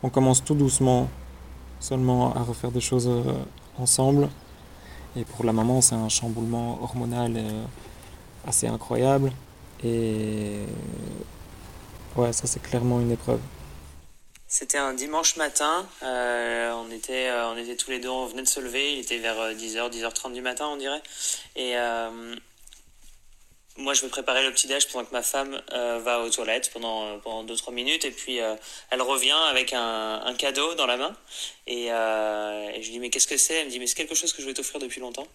On 0.03 0.09
commence 0.09 0.43
tout 0.43 0.55
doucement 0.55 1.09
seulement 1.79 2.33
à 2.33 2.41
refaire 2.43 2.71
des 2.71 2.81
choses 2.81 3.07
euh, 3.07 3.23
ensemble. 3.77 4.29
Et 5.17 5.23
pour 5.23 5.45
la 5.45 5.53
maman, 5.53 5.81
c'est 5.81 5.95
un 5.95 6.09
chamboulement 6.09 6.79
hormonal 6.81 7.33
euh, 7.35 7.63
assez 8.47 8.67
incroyable. 8.67 9.31
Et 9.83 10.61
ouais, 12.15 12.33
ça 12.33 12.47
c'est 12.47 12.61
clairement 12.61 12.99
une 12.99 13.11
épreuve. 13.11 13.39
C'était 14.57 14.77
un 14.77 14.93
dimanche 14.93 15.35
matin, 15.35 15.85
euh, 16.01 16.71
on, 16.75 16.89
était, 16.89 17.27
euh, 17.27 17.49
on 17.49 17.57
était 17.57 17.75
tous 17.75 17.91
les 17.91 17.99
deux, 17.99 18.07
on 18.07 18.25
venait 18.25 18.41
de 18.41 18.47
se 18.47 18.61
lever, 18.61 18.93
il 18.93 18.99
était 18.99 19.17
vers 19.17 19.37
euh, 19.37 19.53
10h, 19.53 19.91
10h30 19.91 20.31
du 20.31 20.39
matin 20.39 20.69
on 20.71 20.77
dirait. 20.77 21.01
Et, 21.57 21.75
euh, 21.75 22.33
moi, 23.77 23.93
je 23.93 24.01
vais 24.01 24.07
préparer 24.07 24.41
le 24.43 24.51
petit-déj 24.51 24.87
pendant 24.87 25.03
que 25.03 25.11
ma 25.11 25.21
femme 25.21 25.61
euh, 25.73 25.99
va 25.99 26.21
aux 26.21 26.29
toilettes 26.29 26.71
pendant, 26.71 27.19
pendant 27.19 27.43
2-3 27.53 27.73
minutes. 27.73 28.05
Et 28.05 28.11
puis, 28.11 28.39
euh, 28.39 28.55
elle 28.89 29.01
revient 29.01 29.37
avec 29.49 29.73
un, 29.73 30.21
un, 30.23 30.33
cadeau 30.33 30.75
dans 30.75 30.85
la 30.85 30.95
main. 30.95 31.13
Et, 31.67 31.91
euh, 31.91 32.69
et 32.69 32.81
je 32.81 32.87
lui 32.87 32.93
dis, 32.93 32.99
mais 32.99 33.09
qu'est-ce 33.09 33.27
que 33.27 33.35
c'est? 33.35 33.55
Elle 33.55 33.65
me 33.65 33.71
dit, 33.71 33.79
mais 33.79 33.87
c'est 33.87 33.95
quelque 33.95 34.15
chose 34.15 34.31
que 34.31 34.41
je 34.41 34.47
vais 34.47 34.53
t'offrir 34.53 34.79
depuis 34.79 35.01
longtemps. 35.01 35.27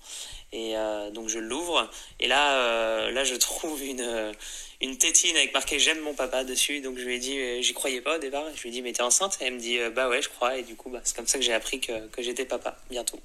Et 0.53 0.74
donc, 1.12 1.29
je 1.29 1.38
l'ouvre. 1.38 1.88
Et 2.18 2.29
là, 2.29 3.11
là, 3.11 3.24
je 3.24 3.35
trouve 3.35 3.85
une, 3.85 4.35
une 4.81 4.98
tétine 4.98 5.37
avec 5.37 5.53
marqué 5.53 5.79
J'aime 5.79 6.00
mon 6.00 6.14
papa 6.14 6.42
dessus. 6.44 6.81
Donc, 6.81 6.98
je 6.98 7.05
lui 7.05 7.16
ai 7.16 7.18
dit, 7.18 7.62
j'y 7.62 7.74
croyais 7.74 8.00
pas 8.00 8.16
au 8.16 8.18
départ. 8.18 8.44
Je 8.57 8.62
lui 8.62 8.70
ai 8.70 8.72
dit, 8.72 8.83
mais 8.83 8.92
t'es 8.92 9.03
enceinte? 9.03 9.37
Et 9.40 9.44
elle 9.44 9.55
me 9.55 9.61
dit, 9.61 9.79
bah 9.94 10.09
ouais, 10.09 10.22
je 10.22 10.29
crois. 10.31 10.57
Et 10.57 10.62
du 10.62 10.76
coup, 10.76 10.88
bah, 10.88 11.00
c'est 11.05 11.14
comme 11.14 11.26
ça 11.26 11.38
que 11.38 11.44
j'ai 11.44 11.53
appris 11.53 11.79
que, 11.81 12.07
que 12.09 12.22
j'étais 12.22 12.46
papa, 12.46 12.76
bientôt. 12.90 13.20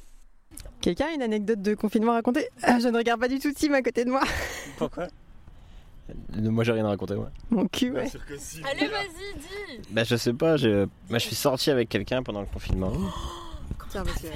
Quelqu'un 0.85 1.07
a 1.07 1.13
une 1.15 1.23
anecdote 1.23 1.63
de 1.63 1.73
confinement 1.73 2.11
à 2.11 2.15
raconter 2.17 2.47
ah, 2.61 2.77
Je 2.77 2.87
ne 2.87 2.95
regarde 2.95 3.19
pas 3.19 3.27
du 3.27 3.39
tout 3.39 3.51
Tim 3.51 3.73
à 3.73 3.81
côté 3.81 4.05
de 4.05 4.11
moi. 4.11 4.21
Pourquoi 4.77 5.07
moi 6.37 6.63
j'ai 6.63 6.73
rien 6.73 6.85
à 6.85 6.89
raconter 6.89 7.15
moi. 7.15 7.31
Mon 7.49 7.67
cul 7.67 7.89
ouais. 7.89 8.05
Allez 8.71 8.87
vas-y 8.87 9.39
dis 9.39 9.89
Bah 9.89 10.03
je 10.03 10.15
sais 10.15 10.33
pas, 10.33 10.55
je, 10.55 10.85
je 11.09 11.17
suis 11.17 11.33
sorti 11.33 11.71
avec 11.71 11.89
quelqu'un 11.89 12.21
pendant 12.21 12.41
le 12.41 12.45
confinement. 12.45 12.93
Tiens 13.89 14.03
monsieur. 14.03 14.29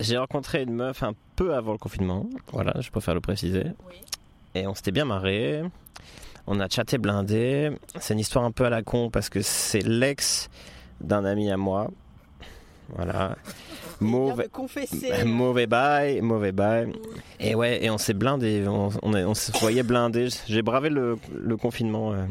J'ai 0.00 0.16
rencontré 0.16 0.62
une 0.62 0.72
meuf 0.72 1.02
un 1.02 1.12
peu 1.36 1.54
avant 1.54 1.72
le 1.72 1.78
confinement, 1.78 2.24
voilà, 2.50 2.72
je 2.80 2.88
préfère 2.88 3.12
le 3.12 3.20
préciser. 3.20 3.64
Et 4.54 4.66
on 4.66 4.74
s'était 4.74 4.92
bien 4.92 5.04
marré. 5.04 5.62
On 6.46 6.58
a 6.58 6.70
chatté 6.70 6.96
blindé. 6.96 7.72
C'est 8.00 8.14
une 8.14 8.20
histoire 8.20 8.46
un 8.46 8.52
peu 8.52 8.64
à 8.64 8.70
la 8.70 8.82
con 8.82 9.10
parce 9.10 9.28
que 9.28 9.42
c'est 9.42 9.86
l'ex 9.86 10.48
d'un 11.02 11.26
ami 11.26 11.50
à 11.50 11.58
moi. 11.58 11.90
Voilà. 12.88 13.36
Mauvais, 14.00 14.48
mauvais 15.24 15.66
bail, 15.66 16.20
mauvais 16.22 16.52
bail. 16.52 16.92
Et 17.38 17.54
ouais, 17.54 17.84
et 17.84 17.90
on 17.90 17.98
s'est 17.98 18.14
blindé, 18.14 18.64
on, 18.66 18.90
on, 19.02 19.14
on 19.14 19.34
se 19.34 19.52
voyait 19.58 19.84
blindé. 19.84 20.28
J'ai 20.48 20.62
bravé 20.62 20.88
le, 20.88 21.18
le 21.32 21.56
confinement. 21.56 22.12
Euh, 22.12 22.24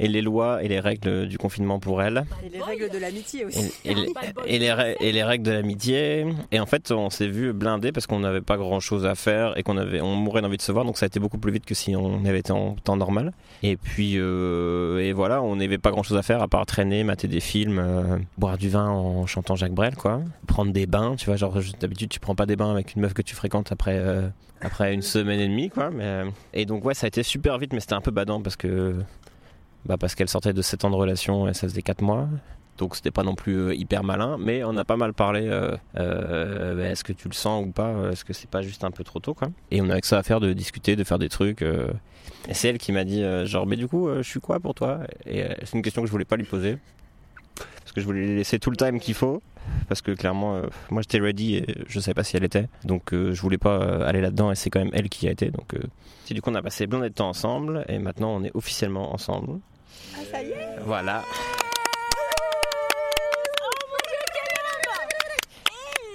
et 0.00 0.08
les 0.08 0.22
lois 0.22 0.62
et 0.62 0.68
les 0.68 0.80
règles 0.80 1.26
du 1.26 1.38
confinement 1.38 1.78
pour 1.78 2.02
elle. 2.02 2.24
Et 2.44 2.48
les 2.48 2.62
règles 2.62 2.88
de 2.90 2.98
l'amitié 2.98 3.44
aussi. 3.44 3.72
Et, 3.84 3.94
les, 3.94 4.02
et, 4.46 4.58
les, 4.58 4.94
et, 5.00 5.12
les, 5.12 5.22
règles 5.24 5.44
de 5.44 5.52
l'amitié. 5.52 6.26
Et 6.52 6.60
en 6.60 6.66
fait, 6.66 6.90
on 6.92 7.10
s'est 7.10 7.26
vu 7.26 7.52
blindé 7.52 7.92
parce 7.92 8.06
qu'on 8.06 8.20
n'avait 8.20 8.40
pas 8.40 8.56
grand 8.56 8.80
chose 8.80 9.06
à 9.06 9.14
faire 9.14 9.56
et 9.58 9.62
qu'on 9.62 9.76
avait, 9.76 10.00
on 10.00 10.14
mourait 10.14 10.42
d'envie 10.42 10.56
de 10.56 10.62
se 10.62 10.72
voir. 10.72 10.84
Donc 10.84 10.98
ça 10.98 11.06
a 11.06 11.08
été 11.08 11.20
beaucoup 11.20 11.38
plus 11.38 11.52
vite 11.52 11.66
que 11.66 11.74
si 11.74 11.96
on 11.96 12.24
avait 12.24 12.38
été 12.38 12.52
en 12.52 12.74
temps 12.76 12.96
normal. 12.96 13.32
Et 13.62 13.76
puis, 13.76 14.14
euh, 14.16 15.00
et 15.00 15.12
voilà, 15.12 15.42
on 15.42 15.56
n'avait 15.56 15.78
pas 15.78 15.90
grand 15.90 16.02
chose 16.02 16.16
à 16.16 16.22
faire 16.22 16.42
à 16.42 16.48
part 16.48 16.64
traîner, 16.66 17.02
mater 17.04 17.28
des 17.28 17.40
films, 17.40 17.78
euh, 17.78 18.18
boire 18.36 18.58
du 18.58 18.68
vin 18.68 18.88
en 18.88 19.26
chantant 19.26 19.56
Jacques 19.56 19.72
Brel, 19.72 19.96
quoi. 19.96 20.22
Prendre 20.46 20.72
des 20.72 20.86
bains, 20.86 21.16
tu 21.16 21.26
vois. 21.26 21.36
Genre, 21.36 21.56
d'habitude, 21.80 22.10
tu 22.10 22.20
prends 22.20 22.34
pas 22.34 22.46
des 22.46 22.56
bains 22.56 22.70
avec 22.70 22.94
une 22.94 23.02
meuf 23.02 23.14
que 23.14 23.22
tu 23.22 23.34
fréquentes 23.34 23.72
après. 23.72 23.96
Euh, 23.98 24.28
après 24.60 24.92
une 24.92 25.02
semaine 25.02 25.38
et 25.38 25.46
demie 25.46 25.70
quoi 25.70 25.90
mais 25.90 26.24
et 26.52 26.66
donc 26.66 26.84
ouais 26.84 26.92
ça 26.92 27.06
a 27.06 27.08
été 27.08 27.22
super 27.22 27.58
vite 27.58 27.72
mais 27.72 27.78
c'était 27.78 27.94
un 27.94 28.00
peu 28.00 28.10
badant 28.10 28.42
parce 28.42 28.56
que 28.56 28.96
bah 29.86 29.96
parce 29.98 30.14
qu'elle 30.14 30.28
sortait 30.28 30.52
de 30.52 30.62
7 30.62 30.84
ans 30.84 30.90
de 30.90 30.96
relation 30.96 31.48
et 31.48 31.54
ça 31.54 31.68
faisait 31.68 31.82
4 31.82 32.02
mois. 32.02 32.28
Donc 32.76 32.94
c'était 32.94 33.10
pas 33.10 33.24
non 33.24 33.34
plus 33.34 33.56
euh, 33.56 33.74
hyper 33.74 34.04
malin, 34.04 34.36
mais 34.38 34.62
on 34.62 34.76
a 34.76 34.84
pas 34.84 34.96
mal 34.96 35.12
parlé. 35.12 35.48
Euh, 35.48 35.76
euh 35.96 36.76
bah, 36.76 36.84
Est-ce 36.90 37.02
que 37.02 37.12
tu 37.12 37.28
le 37.28 37.34
sens 37.34 37.66
ou 37.66 37.70
pas? 37.70 38.10
Est-ce 38.12 38.24
que 38.24 38.32
c'est 38.32 38.48
pas 38.48 38.62
juste 38.62 38.84
un 38.84 38.92
peu 38.92 39.02
trop 39.02 39.18
tôt 39.18 39.34
quoi? 39.34 39.48
Et 39.70 39.82
on 39.82 39.90
avait 39.90 40.00
que 40.00 40.06
ça 40.06 40.18
à 40.18 40.22
faire 40.22 40.40
de 40.40 40.52
discuter, 40.52 40.94
de 40.94 41.04
faire 41.04 41.18
des 41.18 41.28
trucs. 41.28 41.62
Et 41.62 42.54
c'est 42.54 42.68
elle 42.68 42.78
qui 42.78 42.92
m'a 42.92 43.04
dit 43.04 43.24
genre 43.46 43.66
mais 43.66 43.76
du 43.76 43.88
coup 43.88 44.08
je 44.16 44.22
suis 44.22 44.40
quoi 44.40 44.60
pour 44.60 44.74
toi? 44.74 45.00
Et 45.26 45.44
c'est 45.64 45.74
une 45.74 45.82
question 45.82 46.02
que 46.02 46.06
je 46.06 46.12
voulais 46.12 46.24
pas 46.24 46.36
lui 46.36 46.44
poser 46.44 46.78
parce 47.56 47.92
que 47.92 48.00
je 48.00 48.06
voulais 48.06 48.36
laisser 48.36 48.60
tout 48.60 48.70
le 48.70 48.76
time 48.76 49.00
qu'il 49.00 49.14
faut 49.14 49.42
parce 49.88 50.02
que 50.02 50.12
clairement 50.12 50.62
moi 50.90 51.02
j'étais 51.02 51.18
ready 51.18 51.56
et 51.56 51.66
je 51.86 52.00
savais 52.00 52.14
pas 52.14 52.24
si 52.24 52.36
elle 52.36 52.44
était. 52.44 52.68
Donc 52.84 53.12
je 53.12 53.40
voulais 53.40 53.58
pas 53.58 54.04
aller 54.04 54.20
là-dedans 54.20 54.50
et 54.52 54.54
c'est 54.54 54.70
quand 54.70 54.80
même 54.80 54.92
elle 54.92 55.08
qui 55.08 55.28
a 55.28 55.30
été. 55.30 55.50
Donc 55.50 55.74
c'est 56.24 56.34
du 56.34 56.42
coup 56.42 56.50
on 56.50 56.54
a 56.54 56.62
passé 56.62 56.86
plein 56.86 57.00
de 57.00 57.08
temps 57.08 57.28
ensemble 57.28 57.84
et 57.88 57.98
maintenant 57.98 58.34
on 58.34 58.44
est 58.44 58.50
officiellement 58.54 59.14
ensemble. 59.14 59.60
Ah, 60.14 60.18
ça 60.30 60.42
y 60.42 60.50
est. 60.50 60.78
Voilà. 60.84 61.22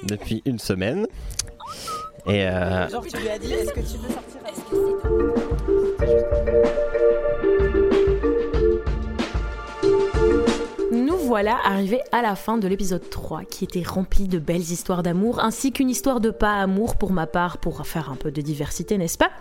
Depuis 0.04 0.42
une 0.46 0.60
semaine. 0.60 1.08
Et 2.26 2.46
euh... 2.48 2.88
Genre 2.90 3.06
tu 3.06 3.18
lui 3.18 3.30
as 3.30 3.40
dit 3.40 3.54
est-ce 3.54 3.72
que 3.72 3.80
tu 3.80 3.98
veux 3.98 4.10
sortir? 4.10 4.40
Voilà 11.34 11.58
arrivés 11.64 12.02
à 12.12 12.22
la 12.22 12.36
fin 12.36 12.60
de 12.60 12.68
l'épisode 12.68 13.10
3 13.10 13.46
qui 13.46 13.64
était 13.64 13.82
rempli 13.82 14.28
de 14.28 14.38
belles 14.38 14.62
histoires 14.62 15.02
d'amour 15.02 15.40
ainsi 15.40 15.72
qu'une 15.72 15.90
histoire 15.90 16.20
de 16.20 16.30
pas 16.30 16.54
amour 16.58 16.96
pour 16.96 17.12
ma 17.12 17.26
part 17.26 17.58
pour 17.58 17.88
faire 17.88 18.12
un 18.12 18.16
peu 18.16 18.30
de 18.30 18.40
diversité 18.40 19.00
n'est-ce 19.00 19.18
pas? 19.18 19.32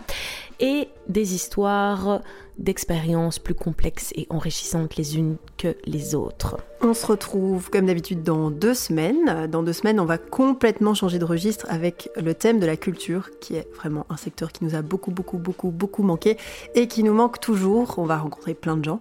Et 0.58 0.88
des 1.10 1.34
histoires 1.34 2.22
d'expériences 2.62 3.38
plus 3.38 3.54
complexes 3.54 4.12
et 4.14 4.26
enrichissantes 4.30 4.96
les 4.96 5.18
unes 5.18 5.36
que 5.58 5.76
les 5.84 6.14
autres. 6.14 6.56
On 6.80 6.94
se 6.94 7.06
retrouve 7.06 7.70
comme 7.70 7.86
d'habitude 7.86 8.22
dans 8.22 8.50
deux 8.50 8.74
semaines. 8.74 9.46
Dans 9.48 9.62
deux 9.62 9.72
semaines, 9.72 10.00
on 10.00 10.04
va 10.04 10.18
complètement 10.18 10.94
changer 10.94 11.18
de 11.18 11.24
registre 11.24 11.66
avec 11.68 12.10
le 12.16 12.34
thème 12.34 12.58
de 12.58 12.66
la 12.66 12.76
culture, 12.76 13.30
qui 13.40 13.56
est 13.56 13.68
vraiment 13.76 14.06
un 14.10 14.16
secteur 14.16 14.50
qui 14.52 14.64
nous 14.64 14.74
a 14.74 14.82
beaucoup, 14.82 15.10
beaucoup, 15.10 15.38
beaucoup, 15.38 15.70
beaucoup 15.70 16.02
manqué 16.02 16.36
et 16.74 16.88
qui 16.88 17.02
nous 17.02 17.14
manque 17.14 17.40
toujours. 17.40 17.94
On 17.98 18.04
va 18.04 18.16
rencontrer 18.18 18.54
plein 18.54 18.76
de 18.76 18.84
gens. 18.84 19.00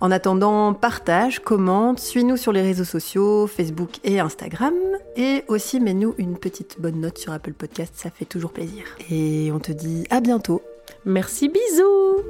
En 0.00 0.10
attendant, 0.10 0.74
partage, 0.74 1.40
commente, 1.40 1.98
suis-nous 1.98 2.36
sur 2.36 2.52
les 2.52 2.62
réseaux 2.62 2.84
sociaux, 2.84 3.46
Facebook 3.46 3.90
et 4.04 4.20
Instagram. 4.20 4.74
Et 5.16 5.42
aussi, 5.48 5.80
mets-nous 5.80 6.14
une 6.18 6.36
petite 6.36 6.80
bonne 6.80 7.00
note 7.00 7.18
sur 7.18 7.32
Apple 7.32 7.54
Podcast, 7.54 7.94
ça 7.96 8.10
fait 8.10 8.26
toujours 8.26 8.52
plaisir. 8.52 8.84
Et 9.10 9.50
on 9.52 9.58
te 9.58 9.72
dit 9.72 10.04
à 10.10 10.20
bientôt. 10.20 10.60
Merci, 11.04 11.48
bisous. 11.48 12.22